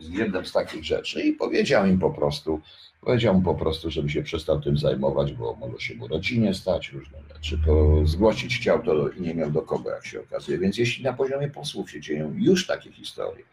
z 0.01 0.09
jednym 0.09 0.47
z 0.47 0.53
takich 0.53 0.85
rzeczy 0.85 1.23
i 1.23 1.33
powiedział 1.33 1.87
im 1.87 1.99
po 1.99 2.11
prostu, 2.11 2.61
powiedział 3.01 3.35
mu 3.35 3.43
po 3.43 3.55
prostu, 3.55 3.91
żeby 3.91 4.11
się 4.11 4.23
przestał 4.23 4.61
tym 4.61 4.79
zajmować, 4.79 5.33
bo 5.33 5.55
może 5.55 5.81
się 5.81 5.95
mu 5.95 6.09
rodzinie 6.09 6.55
stać, 6.55 6.93
różne 6.93 7.19
rzeczy. 7.35 7.59
To 7.67 8.07
zgłosić 8.07 8.57
chciał 8.57 8.83
to 8.83 9.09
i 9.09 9.21
nie 9.21 9.35
miał 9.35 9.51
do 9.51 9.63
kogo, 9.63 9.91
jak 9.91 10.07
się 10.07 10.21
okazuje. 10.21 10.59
Więc 10.59 10.79
jeśli 10.79 11.05
na 11.05 11.13
poziomie 11.13 11.49
posłów 11.49 11.91
się 11.91 12.01
dzieją 12.01 12.33
już 12.35 12.67
takie 12.67 12.93
historie, 12.93 13.45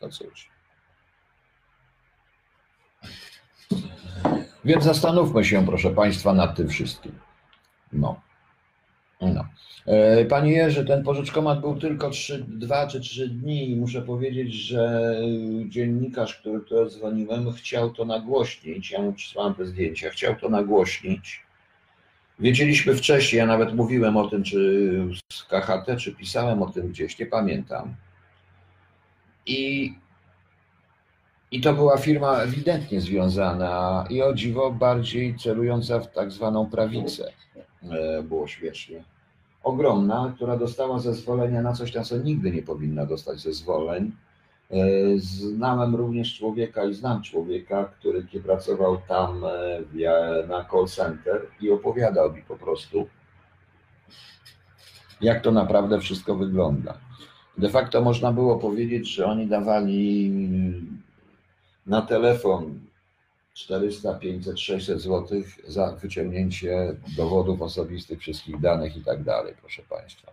to 0.00 0.08
cóż. 0.08 0.50
Więc 4.64 4.84
zastanówmy 4.84 5.44
się, 5.44 5.66
proszę 5.66 5.90
Państwa, 5.90 6.32
nad 6.32 6.56
tym 6.56 6.68
wszystkim. 6.68 7.12
No. 7.92 8.20
No. 9.20 9.44
E, 9.86 10.24
Panie 10.24 10.52
Jerzy, 10.52 10.84
ten 10.84 11.02
pożyczkomat 11.02 11.60
był 11.60 11.76
tylko 11.76 12.10
3, 12.10 12.44
2 12.48 12.86
czy 12.86 13.00
3 13.00 13.28
dni 13.28 13.70
i 13.70 13.76
muszę 13.76 14.02
powiedzieć, 14.02 14.54
że 14.54 15.14
dziennikarz, 15.68 16.36
który 16.36 16.60
tu 16.60 16.90
dzwoniłem, 16.90 17.52
chciał 17.52 17.90
to 17.90 18.04
nagłośnić. 18.04 18.90
Ja 18.90 19.02
mu 19.02 19.12
przysłałem 19.12 19.54
te 19.54 19.66
zdjęcia, 19.66 20.10
chciał 20.10 20.36
to 20.36 20.48
nagłośnić. 20.48 21.42
Wiedzieliśmy 22.38 22.94
wcześniej, 22.94 23.38
ja 23.38 23.46
nawet 23.46 23.74
mówiłem 23.74 24.16
o 24.16 24.28
tym, 24.28 24.42
czy 24.42 24.90
z 25.32 25.44
KHT, 25.44 25.96
czy 25.98 26.12
pisałem 26.12 26.62
o 26.62 26.70
tym 26.70 26.88
gdzieś, 26.88 27.18
nie 27.18 27.26
pamiętam. 27.26 27.94
I, 29.46 29.92
I 31.52 31.60
to 31.60 31.72
była 31.72 31.96
firma 31.98 32.36
ewidentnie 32.36 33.00
związana 33.00 34.04
i 34.10 34.22
o 34.22 34.34
dziwo 34.34 34.70
bardziej 34.70 35.36
celująca 35.38 36.00
w 36.00 36.12
tak 36.12 36.32
zwaną 36.32 36.70
prawicę. 36.70 37.32
E, 37.90 38.22
Było 38.22 38.46
śmiesznie. 38.46 39.04
Ogromna, 39.62 40.32
która 40.36 40.56
dostała 40.56 40.98
zezwolenia 40.98 41.62
na 41.62 41.72
coś, 41.72 41.94
na 41.94 42.04
co 42.04 42.18
nigdy 42.18 42.50
nie 42.50 42.62
powinna 42.62 43.06
dostać 43.06 43.40
zezwoleń. 43.40 44.12
E, 44.70 44.76
Znałem 45.18 45.96
również 45.96 46.38
człowieka 46.38 46.84
i 46.84 46.94
znam 46.94 47.22
człowieka, 47.22 47.84
który 47.84 48.22
pracował 48.44 48.98
tam 49.08 49.44
e, 49.44 50.46
na 50.48 50.64
call 50.64 50.86
center 50.86 51.46
i 51.60 51.70
opowiadał 51.70 52.32
mi 52.32 52.42
po 52.42 52.56
prostu, 52.56 53.06
jak 55.20 55.42
to 55.42 55.52
naprawdę 55.52 56.00
wszystko 56.00 56.34
wygląda. 56.34 56.94
De 57.58 57.68
facto 57.68 58.00
można 58.00 58.32
było 58.32 58.58
powiedzieć, 58.58 59.08
że 59.08 59.26
oni 59.26 59.46
dawali 59.46 60.32
na 61.86 62.02
telefon 62.02 62.80
400, 63.54 64.14
500, 64.14 64.60
600 64.60 65.00
zł 65.00 65.42
za 65.68 65.92
wyciągnięcie 65.92 66.96
dowodów 67.16 67.62
osobistych, 67.62 68.20
wszystkich 68.20 68.60
danych 68.60 68.96
i 68.96 69.04
tak 69.04 69.22
dalej, 69.22 69.54
proszę 69.60 69.82
Państwa. 69.88 70.32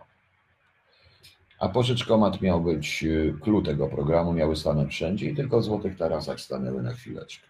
A 1.58 1.68
pożyczkomat 1.68 2.40
miał 2.40 2.60
być 2.60 3.04
y, 3.04 3.34
clue 3.42 3.62
tego 3.62 3.88
programu, 3.88 4.32
miały 4.32 4.56
stanąć 4.56 4.92
wszędzie 4.92 5.30
i 5.30 5.36
tylko 5.36 5.60
w 5.60 5.64
Złotych 5.64 5.96
Tarasach 5.96 6.40
stanęły 6.40 6.82
na 6.82 6.92
chwileczkę. 6.92 7.46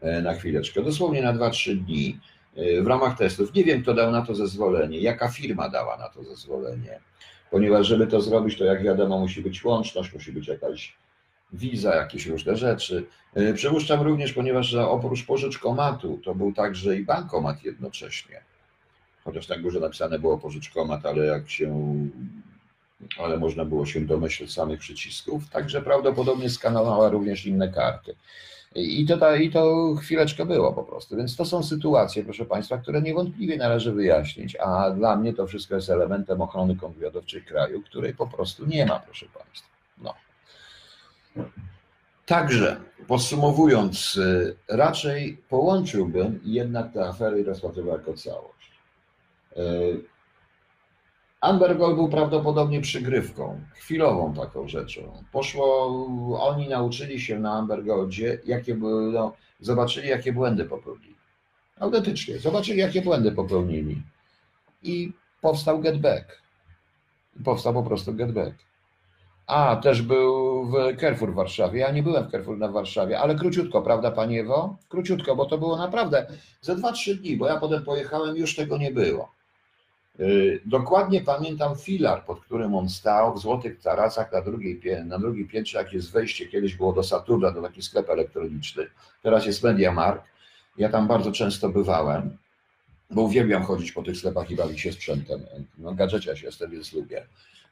E, 0.00 0.22
Na 0.22 0.34
chwileczkę, 0.34 0.82
dosłownie 0.82 1.22
na 1.22 1.34
2-3 1.34 1.76
dni 1.84 2.20
e, 2.56 2.82
w 2.82 2.86
ramach 2.86 3.18
testów. 3.18 3.54
Nie 3.54 3.64
wiem, 3.64 3.82
kto 3.82 3.94
dał 3.94 4.12
na 4.12 4.22
to 4.22 4.34
zezwolenie, 4.34 4.98
jaka 5.00 5.28
firma 5.28 5.68
dała 5.68 5.96
na 5.96 6.08
to 6.08 6.24
zezwolenie, 6.24 7.00
ponieważ 7.50 7.86
żeby 7.86 8.06
to 8.06 8.20
zrobić, 8.20 8.58
to 8.58 8.64
jak 8.64 8.82
wiadomo, 8.82 9.18
musi 9.18 9.42
być 9.42 9.64
łączność, 9.64 10.14
musi 10.14 10.32
być 10.32 10.48
jakaś 10.48 10.96
wiza, 11.52 11.94
jakieś 11.94 12.26
różne 12.26 12.56
rzeczy. 12.56 13.06
E, 13.34 13.54
Przypuszczam 13.54 14.00
również, 14.00 14.32
ponieważ 14.32 14.74
oprócz 14.74 15.26
pożyczkomatu 15.26 16.20
to 16.24 16.34
był 16.34 16.52
także 16.52 16.96
i 16.96 17.04
bankomat 17.04 17.64
jednocześnie. 17.64 18.40
Chociaż 19.24 19.46
tak 19.46 19.62
górze 19.62 19.80
napisane 19.80 20.18
było 20.18 20.38
pożyczkomat, 20.38 21.06
ale 21.06 21.26
jak 21.26 21.50
się 21.50 21.98
ale 23.18 23.38
można 23.38 23.64
było 23.64 23.86
się 23.86 24.00
domyśleć 24.00 24.52
samych 24.52 24.80
przycisków, 24.80 25.50
także 25.50 25.82
prawdopodobnie 25.82 26.50
skanowała 26.50 27.08
również 27.08 27.46
inne 27.46 27.68
karty. 27.68 28.14
I 28.74 29.06
to, 29.06 29.18
ta, 29.18 29.36
I 29.36 29.50
to 29.50 29.94
chwileczkę 29.94 30.46
było 30.46 30.72
po 30.72 30.84
prostu. 30.84 31.16
Więc 31.16 31.36
to 31.36 31.44
są 31.44 31.62
sytuacje, 31.62 32.24
proszę 32.24 32.44
Państwa, 32.44 32.78
które 32.78 33.02
niewątpliwie 33.02 33.56
należy 33.56 33.92
wyjaśnić, 33.92 34.56
a 34.56 34.90
dla 34.90 35.16
mnie 35.16 35.32
to 35.32 35.46
wszystko 35.46 35.74
jest 35.74 35.90
elementem 35.90 36.40
ochrony 36.40 36.76
kontrwywiadowczej 36.76 37.42
kraju, 37.42 37.82
której 37.82 38.14
po 38.14 38.26
prostu 38.26 38.66
nie 38.66 38.86
ma, 38.86 39.00
proszę 39.00 39.26
Państwa. 39.26 39.71
Także 42.26 42.80
podsumowując, 43.06 44.16
y, 44.16 44.56
raczej 44.68 45.42
połączyłbym 45.48 46.40
jednak 46.44 46.92
te 46.92 47.08
afery 47.08 47.40
i 47.40 47.44
rozpatrywał 47.44 47.98
jako 47.98 48.14
całość. 48.14 48.72
Y, 49.56 50.12
Amber 51.40 51.78
Gold 51.78 51.96
był 51.96 52.08
prawdopodobnie 52.08 52.80
przygrywką, 52.80 53.60
chwilową 53.74 54.34
taką 54.34 54.68
rzeczą. 54.68 55.24
Poszło, 55.32 55.86
oni 56.40 56.68
nauczyli 56.68 57.20
się 57.20 57.38
na 57.38 57.52
Amber 57.52 57.84
Goldzie, 57.84 58.38
jakie 58.44 58.74
były, 58.74 59.12
no, 59.12 59.32
zobaczyli, 59.60 60.08
jakie 60.08 60.32
błędy 60.32 60.64
popełnili. 60.64 61.16
Autentycznie, 61.80 62.38
zobaczyli, 62.38 62.78
jakie 62.78 63.02
błędy 63.02 63.32
popełnili. 63.32 64.02
I 64.82 65.12
powstał 65.40 65.80
Get 65.80 66.00
Back. 66.00 66.42
Powstał 67.44 67.74
po 67.74 67.82
prostu 67.82 68.14
Get 68.14 68.32
Back. 68.32 68.54
A, 69.52 69.76
też 69.76 70.02
był 70.02 70.64
w 70.66 71.00
Carrefour 71.00 71.32
w 71.32 71.34
Warszawie. 71.34 71.80
Ja 71.80 71.90
nie 71.90 72.02
byłem 72.02 72.28
w 72.28 72.30
Carrefour 72.30 72.58
na 72.58 72.68
Warszawie, 72.68 73.18
ale 73.18 73.34
króciutko, 73.34 73.82
prawda, 73.82 74.10
Panie 74.10 74.40
Ewo? 74.40 74.76
Króciutko, 74.88 75.36
bo 75.36 75.46
to 75.46 75.58
było 75.58 75.76
naprawdę 75.76 76.26
ze 76.60 76.76
2-3 76.76 77.14
dni, 77.14 77.36
bo 77.36 77.46
ja 77.46 77.56
potem 77.56 77.84
pojechałem, 77.84 78.36
już 78.36 78.56
tego 78.56 78.78
nie 78.78 78.90
było. 78.90 79.32
Yy, 80.18 80.60
Dokładnie 80.66 81.20
pamiętam 81.20 81.76
filar, 81.76 82.24
pod 82.24 82.40
którym 82.40 82.74
on 82.74 82.88
stał 82.88 83.34
w 83.34 83.38
Złotych 83.38 83.80
Tarasach 83.80 84.32
na, 84.32 84.42
drugiej, 84.42 84.80
na 85.04 85.18
drugim 85.18 85.48
piętrze, 85.48 85.78
jak 85.78 85.92
jest 85.92 86.12
wejście, 86.12 86.46
kiedyś 86.46 86.74
było 86.74 86.92
do 86.92 87.02
Saturna, 87.02 87.52
to 87.52 87.62
taki 87.62 87.82
sklep 87.82 88.10
elektroniczny, 88.10 88.86
teraz 89.22 89.46
jest 89.46 89.62
MediaMarkt. 89.62 90.24
Ja 90.78 90.88
tam 90.88 91.08
bardzo 91.08 91.32
często 91.32 91.68
bywałem, 91.68 92.36
bo 93.10 93.22
uwielbiam 93.22 93.62
chodzić 93.62 93.92
po 93.92 94.02
tych 94.02 94.16
sklepach 94.16 94.50
i 94.50 94.56
bawić 94.56 94.80
się 94.80 94.92
sprzętem. 94.92 95.40
No, 95.78 95.94
gadżeciarz 95.94 96.42
jestem, 96.42 96.70
więc 96.70 96.92
lubię. 96.92 97.26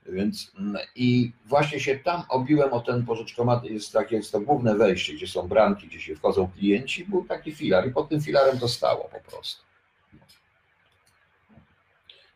Więc 0.06 0.52
mm, 0.58 0.76
i 0.96 1.32
właśnie 1.46 1.80
się 1.80 1.98
tam 1.98 2.22
obiłem 2.28 2.72
o 2.72 2.80
ten 2.80 3.06
pożyczkomat, 3.06 3.64
jest 3.64 3.92
takie, 3.92 4.16
jest 4.16 4.32
to 4.32 4.40
główne 4.40 4.74
wejście, 4.74 5.14
gdzie 5.14 5.26
są 5.26 5.48
bramki, 5.48 5.86
gdzie 5.86 6.00
się 6.00 6.16
wchodzą 6.16 6.48
klienci, 6.58 7.04
był 7.04 7.24
taki 7.24 7.52
filar 7.52 7.88
i 7.88 7.90
pod 7.90 8.08
tym 8.08 8.20
filarem 8.20 8.58
to 8.58 8.68
stało 8.68 9.08
po 9.12 9.30
prostu. 9.30 9.70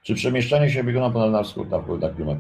Czy 0.05 0.15
przemieszczanie 0.15 0.71
się 0.71 0.83
wygląda 0.83 1.11
ponad 1.11 1.31
na 1.31 1.43
wschód 1.43 1.71
na 1.71 1.83
wpływ 1.83 2.01
na 2.01 2.11
klimat 2.11 2.39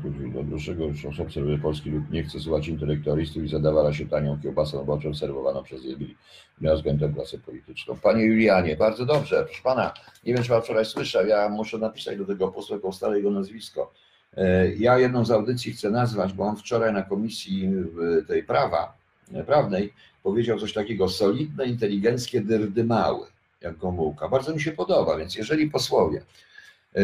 dłuższego 0.48 0.84
już 0.84 1.20
obserwuję 1.20 1.58
polski 1.58 1.90
lud 1.90 2.10
nie 2.10 2.24
chce 2.24 2.40
słuchać 2.40 2.68
intelektualistów 2.68 3.44
i 3.44 3.48
zadawala 3.48 3.92
się 3.92 4.06
tanią 4.06 4.38
kiełbasą 4.42 4.78
roboczą 4.78 5.14
serwowaną 5.14 5.62
przez 5.62 5.84
Jebili 5.84 6.16
względem 6.60 7.14
klasę 7.14 7.38
polityczną. 7.38 7.96
Panie 8.02 8.24
Julianie, 8.24 8.76
bardzo 8.76 9.06
dobrze. 9.06 9.44
Proszę 9.44 9.62
pana, 9.62 9.94
nie 10.24 10.34
wiem, 10.34 10.42
czy 10.42 10.48
pan 10.48 10.62
wczoraj 10.62 10.84
słyszał, 10.84 11.26
ja 11.26 11.48
muszę 11.48 11.78
napisać 11.78 12.18
do 12.18 12.24
tego 12.24 12.48
posła 12.48 12.78
Kostala 12.78 13.16
jego 13.16 13.30
nazwisko. 13.30 13.92
E, 14.36 14.68
Ja 14.74 14.98
jedną 14.98 15.24
z 15.24 15.30
audycji 15.30 15.72
chcę 15.72 15.90
nazwać, 15.90 16.32
bo 16.32 16.44
on 16.44 16.56
wczoraj 16.56 16.92
na 16.92 17.02
komisji 17.02 17.68
w 17.70 18.26
tej 18.28 18.42
prawa 18.42 18.96
e, 19.32 19.44
prawnej 19.44 19.92
powiedział 20.22 20.58
coś 20.58 20.72
takiego, 20.72 21.08
solidne, 21.08 21.66
inteligenckie 21.66 22.40
dyrdymały, 22.40 23.26
jak 23.60 23.76
Gomułka. 23.76 24.28
Bardzo 24.28 24.54
mi 24.54 24.60
się 24.60 24.72
podoba, 24.72 25.16
więc 25.16 25.36
jeżeli 25.36 25.70
posłowie 25.70 26.22
e, 26.96 27.00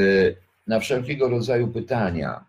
na 0.67 0.81
wszelkiego 0.81 1.29
rodzaju 1.29 1.69
pytania, 1.69 2.45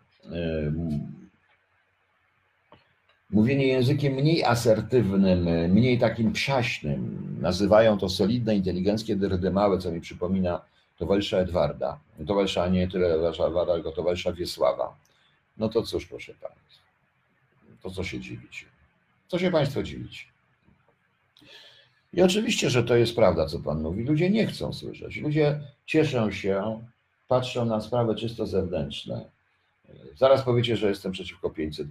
mówienie 3.30 3.66
językiem 3.66 4.12
mniej 4.12 4.44
asertywnym, 4.44 5.70
mniej 5.72 5.98
takim 5.98 6.32
psiaśnym, 6.32 7.18
nazywają 7.40 7.98
to 7.98 8.08
solidne, 8.08 8.56
inteligenckie 8.56 9.16
dyrdymały, 9.16 9.78
co 9.78 9.92
mi 9.92 10.00
przypomina 10.00 10.60
towarzysza 10.98 11.38
Edwarda, 11.38 12.00
towarzysza 12.26 12.68
nie 12.68 12.88
tyle 12.88 13.28
Edwarda, 13.28 13.74
tylko 13.74 13.92
towarzysza 13.92 14.32
Wiesława. 14.32 14.96
No 15.56 15.68
to 15.68 15.82
cóż, 15.82 16.06
proszę 16.06 16.34
Państwa, 16.34 16.82
to 17.82 17.90
co 17.90 18.04
się 18.04 18.20
dziwicie? 18.20 18.66
Co 19.28 19.38
się 19.38 19.50
Państwo 19.50 19.82
dziwicie? 19.82 20.24
I 22.12 22.22
oczywiście, 22.22 22.70
że 22.70 22.84
to 22.84 22.96
jest 22.96 23.16
prawda, 23.16 23.46
co 23.46 23.58
Pan 23.58 23.82
mówi. 23.82 24.04
Ludzie 24.04 24.30
nie 24.30 24.46
chcą 24.46 24.72
słyszeć. 24.72 25.16
Ludzie 25.16 25.60
cieszą 25.86 26.30
się, 26.30 26.84
patrzą 27.28 27.64
na 27.64 27.80
sprawy 27.80 28.14
czysto 28.14 28.46
zewnętrzne. 28.46 29.30
Zaraz 30.16 30.42
powiecie, 30.42 30.76
że 30.76 30.88
jestem 30.88 31.12
przeciwko 31.12 31.50
500. 31.50 31.86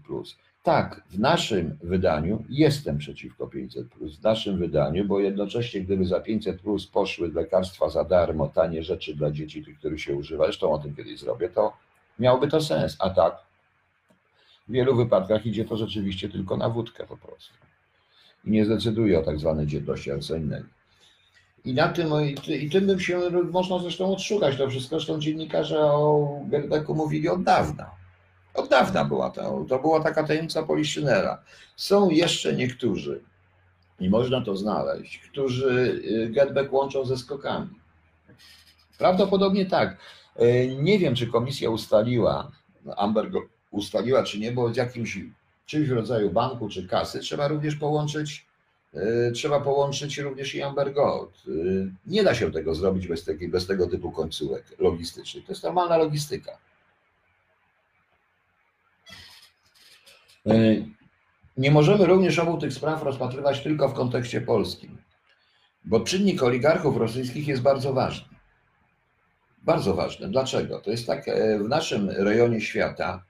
Tak, 0.63 1.03
w 1.09 1.19
naszym 1.19 1.77
wydaniu 1.83 2.43
jestem 2.49 2.97
przeciwko 2.97 3.47
500, 3.47 3.87
w 3.87 4.23
naszym 4.23 4.57
wydaniu, 4.57 5.05
bo 5.05 5.19
jednocześnie, 5.19 5.81
gdyby 5.81 6.05
za 6.05 6.19
500 6.19 6.61
poszły 6.93 7.31
lekarstwa 7.31 7.89
za 7.89 8.03
darmo, 8.03 8.47
tanie 8.47 8.83
rzeczy 8.83 9.15
dla 9.15 9.31
dzieci, 9.31 9.65
tych, 9.65 9.77
których 9.79 10.01
się 10.01 10.15
używa, 10.15 10.43
zresztą 10.43 10.71
o 10.71 10.79
tym 10.79 10.95
kiedyś 10.95 11.19
zrobię, 11.19 11.49
to 11.49 11.73
miałoby 12.19 12.47
to 12.47 12.61
sens. 12.61 12.97
A 12.99 13.09
tak, 13.09 13.37
w 14.67 14.71
wielu 14.71 14.95
wypadkach 14.95 15.45
idzie 15.45 15.65
to 15.65 15.77
rzeczywiście 15.77 16.29
tylko 16.29 16.57
na 16.57 16.69
wódkę 16.69 17.07
po 17.07 17.17
prostu. 17.17 17.53
I 18.45 18.51
nie 18.51 18.65
zdecyduje 18.65 19.19
o 19.19 19.23
tak 19.23 19.39
zwanej 19.39 19.67
dzietności, 19.67 20.11
innego. 20.37 20.67
I 21.65 21.73
na 21.73 21.87
tym, 21.87 22.07
i 22.25 22.35
ty- 22.35 22.57
i 22.57 22.69
tym 22.69 22.87
bym 22.87 22.99
się 22.99 23.19
można 23.51 23.79
zresztą 23.79 24.13
odszukać. 24.13 24.57
To 24.57 24.69
wszystko 24.69 24.95
zresztą 24.95 25.19
dziennikarze 25.19 25.79
o 25.83 26.27
Gerbeku 26.45 26.95
mówili 26.95 27.29
od 27.29 27.43
dawna. 27.43 27.91
Od 28.53 28.69
dawna 28.69 29.05
była 29.05 29.29
to. 29.29 29.65
To 29.69 29.79
była 29.79 29.99
taka 30.03 30.23
tajemnica 30.23 30.63
Poliszynela. 30.63 31.41
Są 31.75 32.09
jeszcze 32.09 32.53
niektórzy, 32.55 33.21
i 33.99 34.09
można 34.09 34.41
to 34.41 34.57
znaleźć, 34.57 35.17
którzy 35.17 36.01
y, 36.05 36.29
Getback 36.29 36.73
łączą 36.73 37.05
ze 37.05 37.17
skokami. 37.17 37.69
Prawdopodobnie 38.97 39.65
tak. 39.65 39.97
Y, 40.41 40.75
Nie 40.79 40.99
wiem, 40.99 41.15
czy 41.15 41.27
komisja 41.27 41.69
ustaliła, 41.69 42.51
Amber 42.97 43.31
ustaliła, 43.71 44.23
czy 44.23 44.39
nie, 44.39 44.51
bo 44.51 44.69
w 44.69 44.75
jakimś 44.75 45.19
czymś 45.65 45.87
w 45.89 45.91
rodzaju 45.91 46.29
banku 46.31 46.69
czy 46.69 46.87
kasy 46.87 47.19
trzeba 47.19 47.47
również 47.47 47.75
połączyć 47.75 48.45
E, 48.93 49.31
trzeba 49.31 49.59
połączyć 49.59 50.17
również 50.17 50.55
i 50.55 50.61
Amber 50.61 50.93
Gold. 50.93 51.43
E, 51.47 51.51
nie 52.05 52.23
da 52.23 52.35
się 52.35 52.51
tego 52.51 52.75
zrobić 52.75 53.07
bez, 53.07 53.25
takiej, 53.25 53.49
bez 53.49 53.67
tego 53.67 53.87
typu 53.87 54.11
końcówek 54.11 54.63
logistycznych. 54.79 55.45
To 55.45 55.51
jest 55.51 55.63
normalna 55.63 55.97
logistyka. 55.97 56.57
E, 60.47 60.53
nie 61.57 61.71
możemy 61.71 62.05
również 62.05 62.39
obu 62.39 62.57
tych 62.57 62.73
spraw 62.73 63.03
rozpatrywać 63.03 63.63
tylko 63.63 63.89
w 63.89 63.93
kontekście 63.93 64.41
polskim, 64.41 64.97
bo 65.85 65.99
czynnik 65.99 66.43
oligarchów 66.43 66.97
rosyjskich 66.97 67.47
jest 67.47 67.61
bardzo 67.61 67.93
ważny. 67.93 68.35
Bardzo 69.63 69.93
ważny. 69.93 70.29
Dlaczego? 70.29 70.79
To 70.79 70.91
jest 70.91 71.07
tak, 71.07 71.25
w 71.59 71.67
naszym 71.67 72.09
rejonie 72.09 72.61
świata 72.61 73.23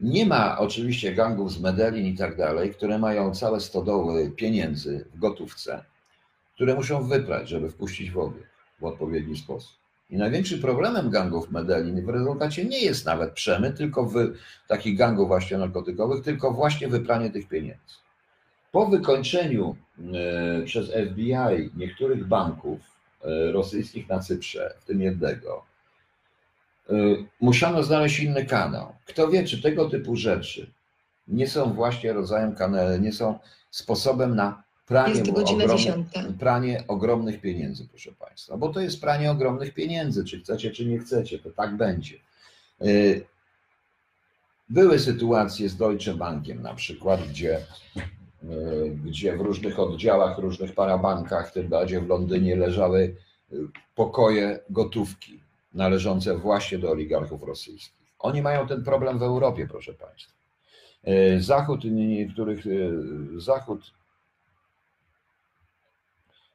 nie 0.00 0.26
ma 0.26 0.58
oczywiście 0.58 1.14
gangów 1.14 1.52
z 1.52 1.60
Medellin 1.60 2.06
i 2.06 2.16
tak 2.16 2.36
dalej, 2.36 2.70
które 2.70 2.98
mają 2.98 3.34
całe 3.34 3.60
stodoły 3.60 4.30
pieniędzy 4.30 5.04
w 5.14 5.18
gotówce, 5.18 5.84
które 6.54 6.74
muszą 6.74 7.08
wyprać, 7.08 7.48
żeby 7.48 7.70
wpuścić 7.70 8.10
w 8.10 8.18
obieg 8.18 8.46
w 8.80 8.84
odpowiedni 8.84 9.36
sposób. 9.36 9.78
I 10.10 10.16
największym 10.16 10.60
problemem 10.60 11.10
gangów 11.10 11.50
Medellin 11.50 12.06
w 12.06 12.08
rezultacie 12.08 12.64
nie 12.64 12.80
jest 12.80 13.06
nawet 13.06 13.32
przemyt, 13.32 13.76
tylko 13.76 14.04
w 14.04 14.16
takich 14.68 14.98
gangów 14.98 15.28
właśnie 15.28 15.58
narkotykowych, 15.58 16.24
tylko 16.24 16.52
właśnie 16.52 16.88
wypranie 16.88 17.30
tych 17.30 17.48
pieniędzy. 17.48 17.94
Po 18.72 18.86
wykończeniu 18.86 19.76
e, 20.14 20.62
przez 20.62 20.90
FBI 20.90 21.70
niektórych 21.76 22.26
banków 22.26 22.78
e, 23.24 23.52
rosyjskich 23.52 24.08
na 24.08 24.18
Cyprze, 24.18 24.74
w 24.80 24.84
tym 24.84 25.00
jednego, 25.00 25.64
musiano 27.40 27.82
znaleźć 27.82 28.20
inny 28.20 28.44
kanał. 28.46 28.92
Kto 29.06 29.28
wie, 29.28 29.44
czy 29.44 29.62
tego 29.62 29.90
typu 29.90 30.16
rzeczy 30.16 30.72
nie 31.28 31.48
są 31.48 31.72
właśnie 31.72 32.12
rodzajem 32.12 32.54
kanału, 32.54 32.98
nie 32.98 33.12
są 33.12 33.38
sposobem 33.70 34.36
na 34.36 34.62
pranie, 34.86 35.22
pranie 36.38 36.84
ogromnych 36.88 37.40
pieniędzy, 37.40 37.88
proszę 37.88 38.12
Państwa. 38.12 38.56
Bo 38.56 38.68
to 38.68 38.80
jest 38.80 39.00
pranie 39.00 39.30
ogromnych 39.30 39.74
pieniędzy, 39.74 40.24
czy 40.24 40.40
chcecie, 40.40 40.70
czy 40.70 40.86
nie 40.86 40.98
chcecie, 40.98 41.38
to 41.38 41.50
tak 41.50 41.76
będzie. 41.76 42.14
Y, 42.82 43.26
Były 44.70 44.98
sytuacje 44.98 45.68
z 45.68 45.76
Deutsche 45.76 46.14
Bankiem 46.14 46.62
na 46.62 46.74
przykład, 46.74 47.28
gdzie, 47.28 47.58
y, 48.44 48.98
gdzie 49.04 49.36
w 49.36 49.40
różnych 49.40 49.78
oddziałach, 49.78 50.38
różnych 50.38 50.74
parabankach, 50.74 51.50
w 51.50 51.52
tym 51.52 51.68
bardziej 51.68 52.00
w 52.00 52.08
Londynie 52.08 52.56
leżały 52.56 53.16
y, 53.52 53.56
pokoje 53.94 54.60
gotówki 54.70 55.40
należące 55.78 56.36
właśnie 56.36 56.78
do 56.78 56.90
oligarchów 56.90 57.42
rosyjskich. 57.42 58.08
Oni 58.18 58.42
mają 58.42 58.66
ten 58.66 58.84
problem 58.84 59.18
w 59.18 59.22
Europie, 59.22 59.68
proszę 59.70 59.94
Państwa. 59.94 60.32
Y, 61.08 61.42
Zachód, 61.42 61.84
niektórych, 61.84 62.66
y, 62.66 62.90
Zachód 63.36 63.98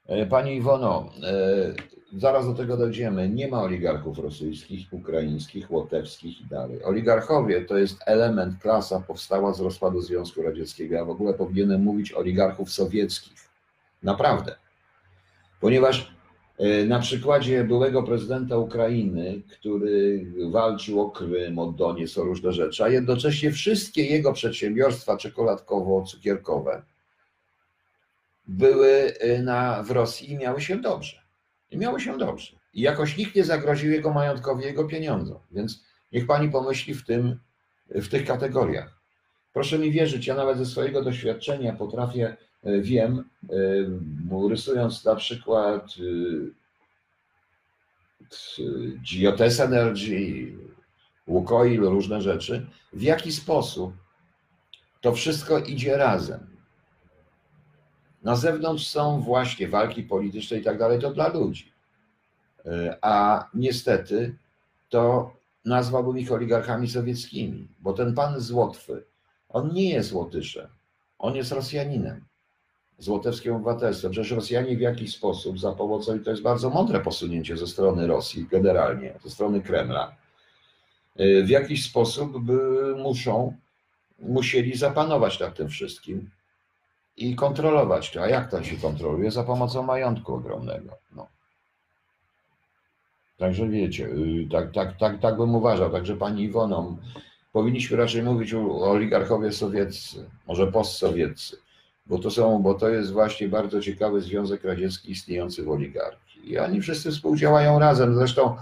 E, 0.08 0.26
Pani 0.26 0.56
Iwono, 0.56 1.10
e, 1.24 2.20
zaraz 2.20 2.48
do 2.48 2.54
tego 2.54 2.78
dojdziemy. 2.78 3.30
Nie 3.30 3.48
ma 3.48 3.62
oligarchów 3.62 4.20
rosyjskich, 4.20 4.94
ukraińskich, 4.94 5.72
łotewskich 5.72 6.42
i 6.42 6.46
dalej. 6.46 6.84
Oligarchowie 6.84 7.66
to 7.66 7.78
jest 7.78 7.98
element, 8.06 8.60
klasa 8.62 9.00
powstała 9.00 9.54
z 9.54 9.60
rozpadu 9.60 10.02
Związku 10.02 10.42
Radzieckiego. 10.42 10.96
Ja 10.96 11.06
w 11.06 11.10
ogóle 11.10 11.34
powinienem 11.34 11.84
mówić 11.84 12.14
oligarchów 12.14 12.72
sowieckich. 12.72 13.50
Naprawdę. 14.04 14.56
Ponieważ 15.62 16.02
e, 16.02 16.06
na 16.88 17.00
przykładzie 17.00 17.64
byłego 17.64 18.04
prezydenta 18.04 18.58
Ukrainy, 18.58 19.42
który 19.52 20.26
walczył 20.52 21.02
o 21.02 21.12
Krym, 21.12 21.60
o 21.60 21.72
Doniec, 21.72 22.18
o 22.18 22.24
różne 22.24 22.54
rzeczy, 22.54 22.84
a 22.84 22.90
jednocześnie 22.90 23.52
wszystkie 23.52 24.06
jego 24.06 24.34
przedsiębiorstwa 24.34 25.18
czekoladkowo-cukierkowe 25.18 26.82
były 28.48 29.14
y, 29.24 29.44
na, 29.44 29.84
w 29.84 29.92
Rosji 29.92 30.32
i 30.32 30.38
miały 30.38 30.62
się 30.62 30.78
dobrze. 30.78 31.22
I 31.72 31.78
miały 31.78 32.00
się 32.00 32.18
dobrze. 32.18 32.58
I 32.74 32.82
jakoś 32.82 33.18
nikt 33.18 33.36
nie 33.36 33.44
zagroził 33.44 33.92
jego 33.92 34.14
majątkowi, 34.14 34.64
jego 34.64 34.86
pieniądzom. 34.86 35.40
Więc 35.52 35.84
niech 36.12 36.28
pani 36.28 36.50
pomyśli 36.50 36.94
w, 36.94 37.06
tym, 37.06 37.40
w 37.90 38.08
tych 38.08 38.26
kategoriach. 38.26 39.00
Proszę 39.54 39.80
mi 39.80 39.92
wierzyć, 39.92 40.28
ja 40.28 40.36
nawet 40.36 40.58
ze 40.58 40.66
swojego 40.66 41.04
doświadczenia 41.04 41.74
potrafię, 41.74 42.38
wiem, 42.66 43.30
y, 43.52 44.50
rysując 44.50 45.06
na 45.06 45.16
przykład 45.16 45.88
GOTS 49.22 49.60
Energy, 49.60 50.54
Łukoil, 51.28 51.82
różne 51.82 52.22
rzeczy, 52.22 52.66
w 52.94 53.02
jaki 53.02 53.32
sposób 53.32 53.94
to 55.02 55.14
wszystko 55.14 55.60
idzie 55.60 55.98
razem. 55.98 56.58
Na 58.24 58.36
zewnątrz 58.36 58.88
są 58.88 59.22
właśnie 59.22 59.68
walki 59.68 60.04
polityczne 60.04 60.58
i 60.58 60.64
tak 60.64 60.78
dalej, 60.80 61.00
to 61.00 61.14
dla 61.14 61.28
ludzi. 61.28 61.72
E, 62.66 62.98
A 63.02 63.46
niestety 63.54 64.36
to 64.90 65.34
nazwałbym 65.66 66.18
ich 66.18 66.32
oligarchami 66.32 66.90
sowieckimi, 66.90 67.68
bo 67.80 67.94
ten 67.94 68.14
pan 68.14 68.40
z 68.40 68.52
Łotwy, 68.52 69.04
on 69.50 69.74
nie 69.74 69.90
jest 69.90 70.14
Łotyszem, 70.14 70.68
on 71.20 71.36
jest 71.36 71.52
Rosjaninem 71.52 72.26
z 73.04 73.08
łotewskim 73.08 73.56
obywatelstwem. 73.56 74.12
Przecież 74.12 74.32
Rosjanie 74.32 74.78
w 74.78 74.82
jakiś 74.82 75.16
sposób 75.16 75.60
za 75.60 75.72
pomocą, 75.72 76.16
i 76.16 76.20
to 76.20 76.30
jest 76.30 76.42
bardzo 76.42 76.70
mądre 76.70 77.00
posunięcie 77.00 77.58
ze 77.58 77.68
strony 77.68 78.08
Rosji 78.08 78.48
generalnie, 78.52 79.14
ze 79.24 79.30
strony 79.30 79.62
Kremla, 79.62 80.16
e, 81.16 81.44
w 81.44 81.50
jakiś 81.50 81.86
sposób 81.86 82.32
muszą, 82.98 83.54
musieli 84.20 84.78
zapanować 84.78 85.40
nad 85.40 85.56
tym 85.56 85.70
wszystkim 85.70 86.30
i 87.18 87.36
kontrolować 87.36 88.12
to. 88.12 88.24
A 88.24 88.28
jak 88.28 88.52
to 88.52 88.64
się 88.64 88.78
kontroluje? 88.78 89.32
Za 89.32 89.44
pomocą 89.44 89.84
majątku 89.84 90.34
ogromnego. 90.34 90.98
No. 91.16 91.28
Także 93.38 93.68
wiecie, 93.70 94.06
y, 94.06 94.48
tak, 94.52 94.72
tak, 94.72 94.98
tak, 94.98 95.20
tak 95.20 95.38
bym 95.38 95.56
uważał. 95.56 95.92
Także 95.92 96.16
pani 96.16 96.44
Iwoną, 96.44 96.98
powinniśmy 97.52 97.98
raczej 97.98 98.24
mówić 98.24 98.54
o 98.54 98.92
oligarchowie 98.92 99.52
sowieccy, 99.52 100.30
może 100.48 100.72
postsowieccy, 100.72 101.58
bo 102.06 102.20
to 102.20 102.32
są, 102.32 102.62
bo 102.62 102.74
to 102.74 102.90
jest 102.90 103.12
właśnie 103.12 103.48
bardzo 103.48 103.82
ciekawy 103.82 104.22
Związek 104.22 104.64
Radziecki 104.64 105.12
istniejący 105.12 105.64
w 105.64 105.70
oligarchii. 105.70 106.52
I 106.52 106.60
oni 106.60 106.82
wszyscy 106.82 107.12
współdziałają 107.12 107.80
razem. 107.80 108.16
Zresztą 108.16 108.56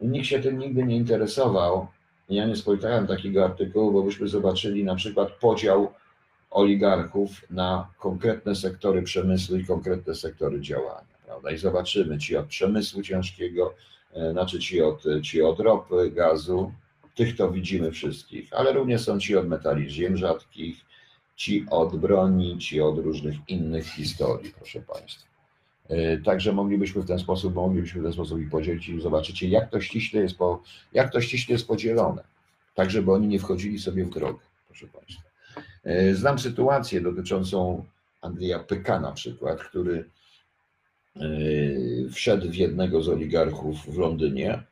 nikt 0.00 0.26
się 0.26 0.40
tym 0.40 0.58
nigdy 0.58 0.84
nie 0.84 0.96
interesował. 0.96 1.86
Ja 2.28 2.46
nie 2.46 2.56
spotkałem 2.56 3.06
takiego 3.06 3.44
artykułu, 3.44 3.92
bo 3.92 4.02
byśmy 4.02 4.28
zobaczyli 4.28 4.84
na 4.84 4.94
przykład 4.94 5.30
podział 5.32 5.92
oligarchów 6.50 7.30
na 7.50 7.88
konkretne 7.98 8.54
sektory 8.54 9.02
przemysłu 9.02 9.56
i 9.56 9.64
konkretne 9.64 10.14
sektory 10.14 10.60
działania. 10.60 11.14
Prawda? 11.26 11.50
I 11.50 11.58
zobaczymy, 11.58 12.18
ci 12.18 12.36
od 12.36 12.46
przemysłu 12.46 13.02
ciężkiego, 13.02 13.74
e, 14.14 14.32
znaczy 14.32 14.58
ci 14.58 14.82
od, 14.82 15.02
ci 15.22 15.42
od 15.42 15.60
ropy, 15.60 16.10
gazu, 16.10 16.72
tych 17.14 17.36
to 17.36 17.50
widzimy 17.50 17.90
wszystkich, 17.90 18.52
ale 18.52 18.72
również 18.72 19.02
są 19.04 19.20
ci 19.20 19.36
od 19.36 19.48
metali 19.48 19.90
ziem 19.90 20.16
rzadkich, 20.16 20.84
ci 21.36 21.66
od 21.70 21.96
broni, 21.96 22.58
ci 22.58 22.80
od 22.80 22.98
różnych 22.98 23.36
innych 23.48 23.86
historii, 23.86 24.52
proszę 24.56 24.80
Państwa. 24.80 25.26
E, 25.88 26.18
Także 26.18 26.52
moglibyśmy 26.52 27.02
w 27.02 27.06
ten 27.06 27.18
sposób, 27.18 27.54
moglibyśmy 27.54 28.00
w 28.00 28.04
ten 28.04 28.12
sposób 28.12 28.40
ich 28.40 28.50
podzielić 28.50 28.88
i 28.88 29.00
zobaczycie, 29.00 29.48
jak 29.48 29.70
to 29.70 29.80
ściśle 29.80 30.20
jest, 30.20 30.36
po, 30.38 30.62
jak 30.92 31.12
to 31.12 31.20
ściśle 31.20 31.52
jest 31.52 31.66
podzielone, 31.66 32.24
tak 32.74 32.90
żeby 32.90 33.12
oni 33.12 33.28
nie 33.28 33.38
wchodzili 33.38 33.78
sobie 33.78 34.04
w 34.04 34.10
drogę, 34.10 34.40
proszę 34.66 34.86
Państwa. 34.86 35.22
E, 35.84 36.14
Znam 36.14 36.38
sytuację 36.38 37.00
dotyczącą 37.00 37.84
Andrzeja 38.20 38.58
Pyka 38.58 39.00
na 39.00 39.12
przykład, 39.12 39.62
który 39.62 40.04
e, 41.16 41.20
wszedł 42.12 42.50
w 42.50 42.54
jednego 42.54 43.02
z 43.02 43.08
oligarchów 43.08 43.86
w 43.86 43.98
Londynie. 43.98 44.62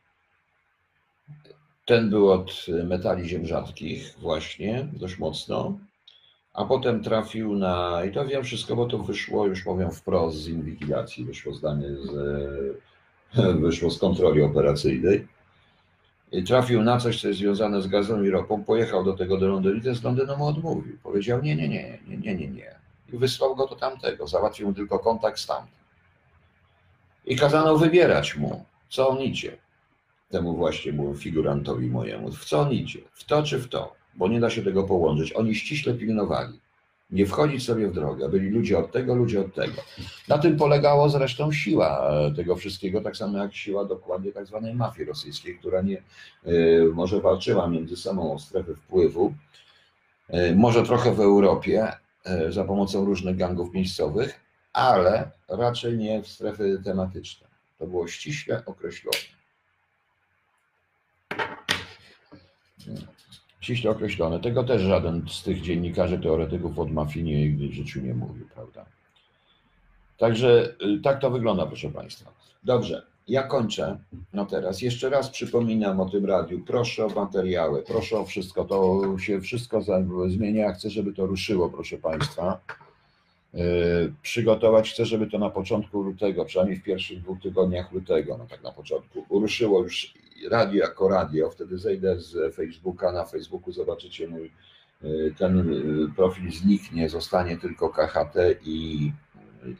Ten 1.86 2.10
był 2.10 2.30
od 2.32 2.66
metali 2.84 3.28
ziem 3.28 3.46
rzadkich 3.46 4.14
właśnie, 4.18 4.88
dość 4.92 5.18
mocno, 5.18 5.78
a 6.54 6.64
potem 6.64 7.02
trafił 7.02 7.54
na, 7.54 8.04
i 8.04 8.12
to 8.12 8.26
wiem 8.26 8.44
wszystko, 8.44 8.76
bo 8.76 8.86
to 8.86 8.98
wyszło, 8.98 9.46
już 9.46 9.62
powiem 9.62 9.90
wprost, 9.90 10.36
z 10.36 10.48
inwigilacji, 10.48 11.24
wyszło 11.24 11.54
zdanie 11.54 11.88
z, 11.88 12.10
wyszło 13.64 13.90
z 13.90 13.98
kontroli 13.98 14.42
operacyjnej. 14.42 15.28
I 16.32 16.44
trafił 16.44 16.82
na 16.82 16.98
coś, 16.98 17.20
co 17.20 17.28
jest 17.28 17.40
związane 17.40 17.82
z 17.82 17.86
gazem 17.86 18.26
i 18.26 18.30
ropą, 18.30 18.64
pojechał 18.64 19.04
do 19.04 19.12
tego 19.12 19.36
do 19.38 19.48
Londynu 19.48 19.76
i 19.76 19.82
ten 19.82 19.94
z 19.94 20.02
Londynu 20.02 20.36
mu 20.36 20.46
odmówił. 20.46 20.98
Powiedział 21.02 21.42
nie, 21.42 21.56
nie, 21.56 21.68
nie, 21.68 21.98
nie, 22.08 22.16
nie, 22.16 22.34
nie, 22.34 22.48
nie. 22.48 22.74
I 23.12 23.18
wysłał 23.18 23.56
go 23.56 23.66
do 23.66 23.76
tamtego, 23.76 24.26
załatwił 24.26 24.68
mu 24.68 24.74
tylko 24.74 24.98
kontakt 24.98 25.38
z 25.38 25.46
tamtym. 25.46 25.82
I 27.24 27.36
kazano 27.36 27.78
wybierać 27.78 28.36
mu, 28.36 28.64
co 28.88 29.08
on 29.08 29.18
idzie. 29.18 29.56
Temu 30.30 30.56
właśnie 30.56 30.92
mu 30.92 31.14
figurantowi 31.14 31.86
mojemu, 31.86 32.32
w 32.32 32.44
co 32.44 32.60
on 32.60 32.72
idzie, 32.72 33.00
w 33.12 33.24
to 33.24 33.42
czy 33.42 33.58
w 33.58 33.68
to, 33.68 33.94
bo 34.14 34.28
nie 34.28 34.40
da 34.40 34.50
się 34.50 34.62
tego 34.62 34.82
połączyć. 34.82 35.32
Oni 35.32 35.54
ściśle 35.54 35.94
pilnowali. 35.94 36.60
Nie 37.10 37.26
wchodzić 37.26 37.64
sobie 37.64 37.88
w 37.88 37.94
drogę. 37.94 38.28
Byli 38.28 38.50
ludzie 38.50 38.78
od 38.78 38.92
tego, 38.92 39.14
ludzie 39.14 39.40
od 39.40 39.54
tego. 39.54 39.82
Na 40.28 40.38
tym 40.38 40.56
polegało 40.56 41.08
zresztą 41.08 41.52
siła 41.52 42.10
e, 42.10 42.34
tego 42.34 42.56
wszystkiego, 42.56 43.00
tak 43.00 43.16
samo 43.16 43.38
jak 43.38 43.54
siła 43.54 43.84
dokładnie 43.84 44.32
tak 44.32 44.46
zwanej 44.46 44.74
mafii 44.74 45.08
rosyjskiej, 45.08 45.58
która 45.58 45.82
nie, 45.82 46.02
e, 46.44 46.52
może 46.92 47.20
walczyła 47.20 47.68
między 47.68 47.96
sobą 47.96 48.32
o 48.32 48.38
strefy 48.38 48.74
wpływu, 48.74 49.34
e, 50.28 50.54
może 50.54 50.82
trochę 50.82 51.14
w 51.14 51.20
Europie 51.20 51.92
za 52.48 52.64
pomocą 52.64 53.04
różnych 53.04 53.36
gangów 53.36 53.74
miejscowych, 53.74 54.40
ale 54.72 55.30
raczej 55.48 55.98
nie 55.98 56.22
w 56.22 56.28
strefy 56.28 56.80
tematyczne. 56.84 57.48
To 57.78 57.86
było 57.86 58.08
ściśle 58.08 58.62
określone. 58.66 59.18
Ściśle 63.62 63.90
określone. 63.90 64.40
Tego 64.40 64.64
też 64.64 64.82
żaden 64.82 65.28
z 65.28 65.42
tych 65.42 65.60
dziennikarzy, 65.60 66.18
teoretyków 66.18 66.78
od 66.78 66.92
mafii 66.92 67.24
nigdy 67.24 67.68
w 67.68 67.72
życiu 67.72 68.00
nie 68.00 68.14
mówił, 68.14 68.46
prawda? 68.54 68.84
Także 70.18 70.74
y, 70.96 71.00
tak 71.00 71.20
to 71.20 71.30
wygląda, 71.30 71.66
proszę 71.66 71.90
Państwa. 71.90 72.32
Dobrze, 72.64 73.06
ja 73.28 73.42
kończę. 73.42 73.98
No 74.32 74.46
teraz 74.46 74.82
jeszcze 74.82 75.10
raz 75.10 75.30
przypominam 75.30 76.00
o 76.00 76.10
tym 76.10 76.26
radiu. 76.26 76.60
Proszę 76.66 77.06
o 77.06 77.08
materiały, 77.08 77.82
proszę 77.82 78.18
o 78.18 78.24
wszystko. 78.24 78.64
To 78.64 79.02
się 79.18 79.40
wszystko 79.40 79.80
zmienia. 80.28 80.72
Chcę, 80.72 80.90
żeby 80.90 81.12
to 81.12 81.26
ruszyło, 81.26 81.70
proszę 81.70 81.98
Państwa. 81.98 82.60
Yy, 83.54 84.12
Przygotować 84.22 84.90
chcę, 84.90 85.06
żeby 85.06 85.26
to 85.26 85.38
na 85.38 85.50
początku 85.50 86.02
lutego, 86.02 86.44
przynajmniej 86.44 86.78
w 86.78 86.82
pierwszych 86.82 87.20
dwóch 87.20 87.40
tygodniach 87.40 87.92
lutego, 87.92 88.36
no 88.38 88.46
tak 88.46 88.62
na 88.62 88.72
początku, 88.72 89.26
ruszyło 89.30 89.82
już 89.82 90.14
radio 90.50 90.80
jako 90.80 91.08
radio. 91.08 91.50
Wtedy 91.50 91.78
zejdę 91.78 92.20
z 92.20 92.54
Facebooka. 92.54 93.12
Na 93.12 93.24
Facebooku 93.24 93.72
zobaczycie 93.72 94.28
mój 94.28 94.50
yy, 95.02 95.34
ten 95.38 95.72
yy, 95.72 96.08
profil 96.16 96.52
zniknie, 96.52 97.08
zostanie 97.08 97.56
tylko 97.56 97.88
KHT 97.88 98.36
i 98.64 99.12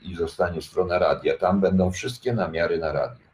i 0.03 0.15
zostanie 0.15 0.63
strona 0.63 0.99
radia. 0.99 1.39
Tam 1.39 1.61
będą 1.61 1.91
wszystkie 1.91 2.33
namiary 2.33 2.79
na 2.79 2.93
radio. 2.93 3.27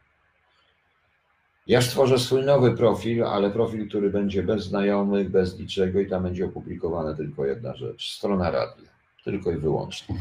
Ja 1.67 1.83
stworzę 1.83 2.19
swój 2.19 2.45
nowy 2.45 2.77
profil, 2.77 3.25
ale 3.25 3.51
profil, 3.51 3.89
który 3.89 4.11
będzie 4.11 4.43
bez 4.43 4.65
znajomych, 4.65 5.31
bez 5.31 5.59
niczego 5.59 6.01
i 6.01 6.07
tam 6.07 6.23
będzie 6.23 6.47
opublikowana 6.47 7.15
tylko 7.15 7.45
jedna 7.45 7.77
rzecz. 7.77 8.17
Strona 8.17 8.51
radia. 8.51 8.89
Tylko 9.29 9.51
i 9.53 9.57
wyłącznie. 9.57 10.15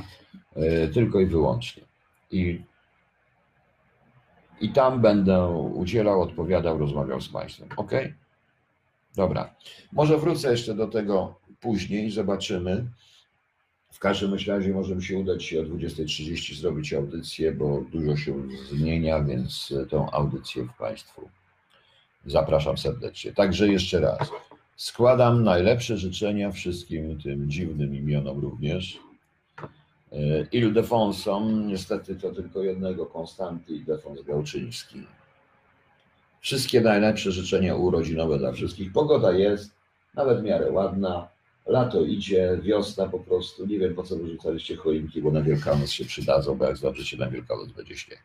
E, 0.55 0.87
Tylko 0.87 1.19
i 1.19 1.25
wyłącznie. 1.25 1.83
I, 2.31 2.61
I 4.61 4.69
tam 4.69 5.01
będę 5.01 5.47
udzielał, 5.73 6.21
odpowiadał, 6.21 6.77
rozmawiał 6.77 7.21
z 7.21 7.29
Państwem. 7.29 7.69
Ok? 7.77 7.91
Dobra. 9.15 9.55
Może 9.91 10.17
wrócę 10.17 10.51
jeszcze 10.51 10.75
do 10.75 10.87
tego 10.87 11.39
później, 11.59 12.11
zobaczymy. 12.11 12.87
W 13.91 13.99
każdym 13.99 14.33
razie 14.47 14.73
może 14.73 14.95
mi 14.95 15.03
się 15.03 15.17
udać 15.17 15.53
o 15.53 15.63
20.30 15.63 16.55
zrobić 16.55 16.93
audycję, 16.93 17.51
bo 17.51 17.81
dużo 17.91 18.17
się 18.17 18.33
zmienia, 18.71 19.23
więc 19.23 19.73
tą 19.89 20.11
audycję 20.11 20.63
w 20.63 20.77
Państwu 20.77 21.29
zapraszam 22.25 22.77
serdecznie. 22.77 23.33
Także 23.33 23.67
jeszcze 23.67 23.99
raz. 23.99 24.31
Składam 24.77 25.43
najlepsze 25.43 25.97
życzenia 25.97 26.51
wszystkim 26.51 27.21
tym 27.21 27.49
dziwnym 27.49 27.95
imionom 27.95 28.39
również. 28.39 28.99
E, 30.11 30.17
Ildefonsom, 30.51 31.67
niestety 31.67 32.15
to 32.15 32.31
tylko 32.31 32.63
jednego, 32.63 33.05
Konstanty 33.05 33.73
Ildefons 33.73 34.21
Gałczyński. 34.21 35.03
Wszystkie 36.41 36.81
najlepsze 36.81 37.31
życzenia 37.31 37.75
urodzinowe 37.75 38.37
dla 38.37 38.51
wszystkich. 38.51 38.91
Pogoda 38.91 39.31
jest 39.31 39.71
nawet 40.15 40.39
w 40.41 40.43
miarę 40.43 40.71
ładna. 40.71 41.27
Lato 41.65 42.01
idzie, 42.01 42.59
wiosna 42.63 43.07
po 43.07 43.19
prostu. 43.19 43.65
Nie 43.65 43.79
wiem 43.79 43.95
po 43.95 44.03
co 44.03 44.15
wyrzucaliście 44.15 44.75
choinki, 44.75 45.21
bo 45.21 45.31
na 45.31 45.41
Wielkanoc 45.41 45.89
się 45.89 46.05
przydadzą, 46.05 46.57
bo 46.57 46.65
jak 46.65 46.77
zobaczycie 46.77 47.17
na 47.17 47.29
Wielkanoc 47.29 47.71
będzie 47.71 47.97
śnieg. 47.97 48.19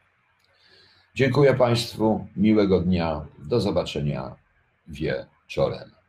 Dziękuję 1.14 1.54
Państwu, 1.54 2.26
miłego 2.36 2.80
dnia, 2.80 3.26
do 3.38 3.60
zobaczenia 3.60 4.36
wieczorem. 4.88 6.01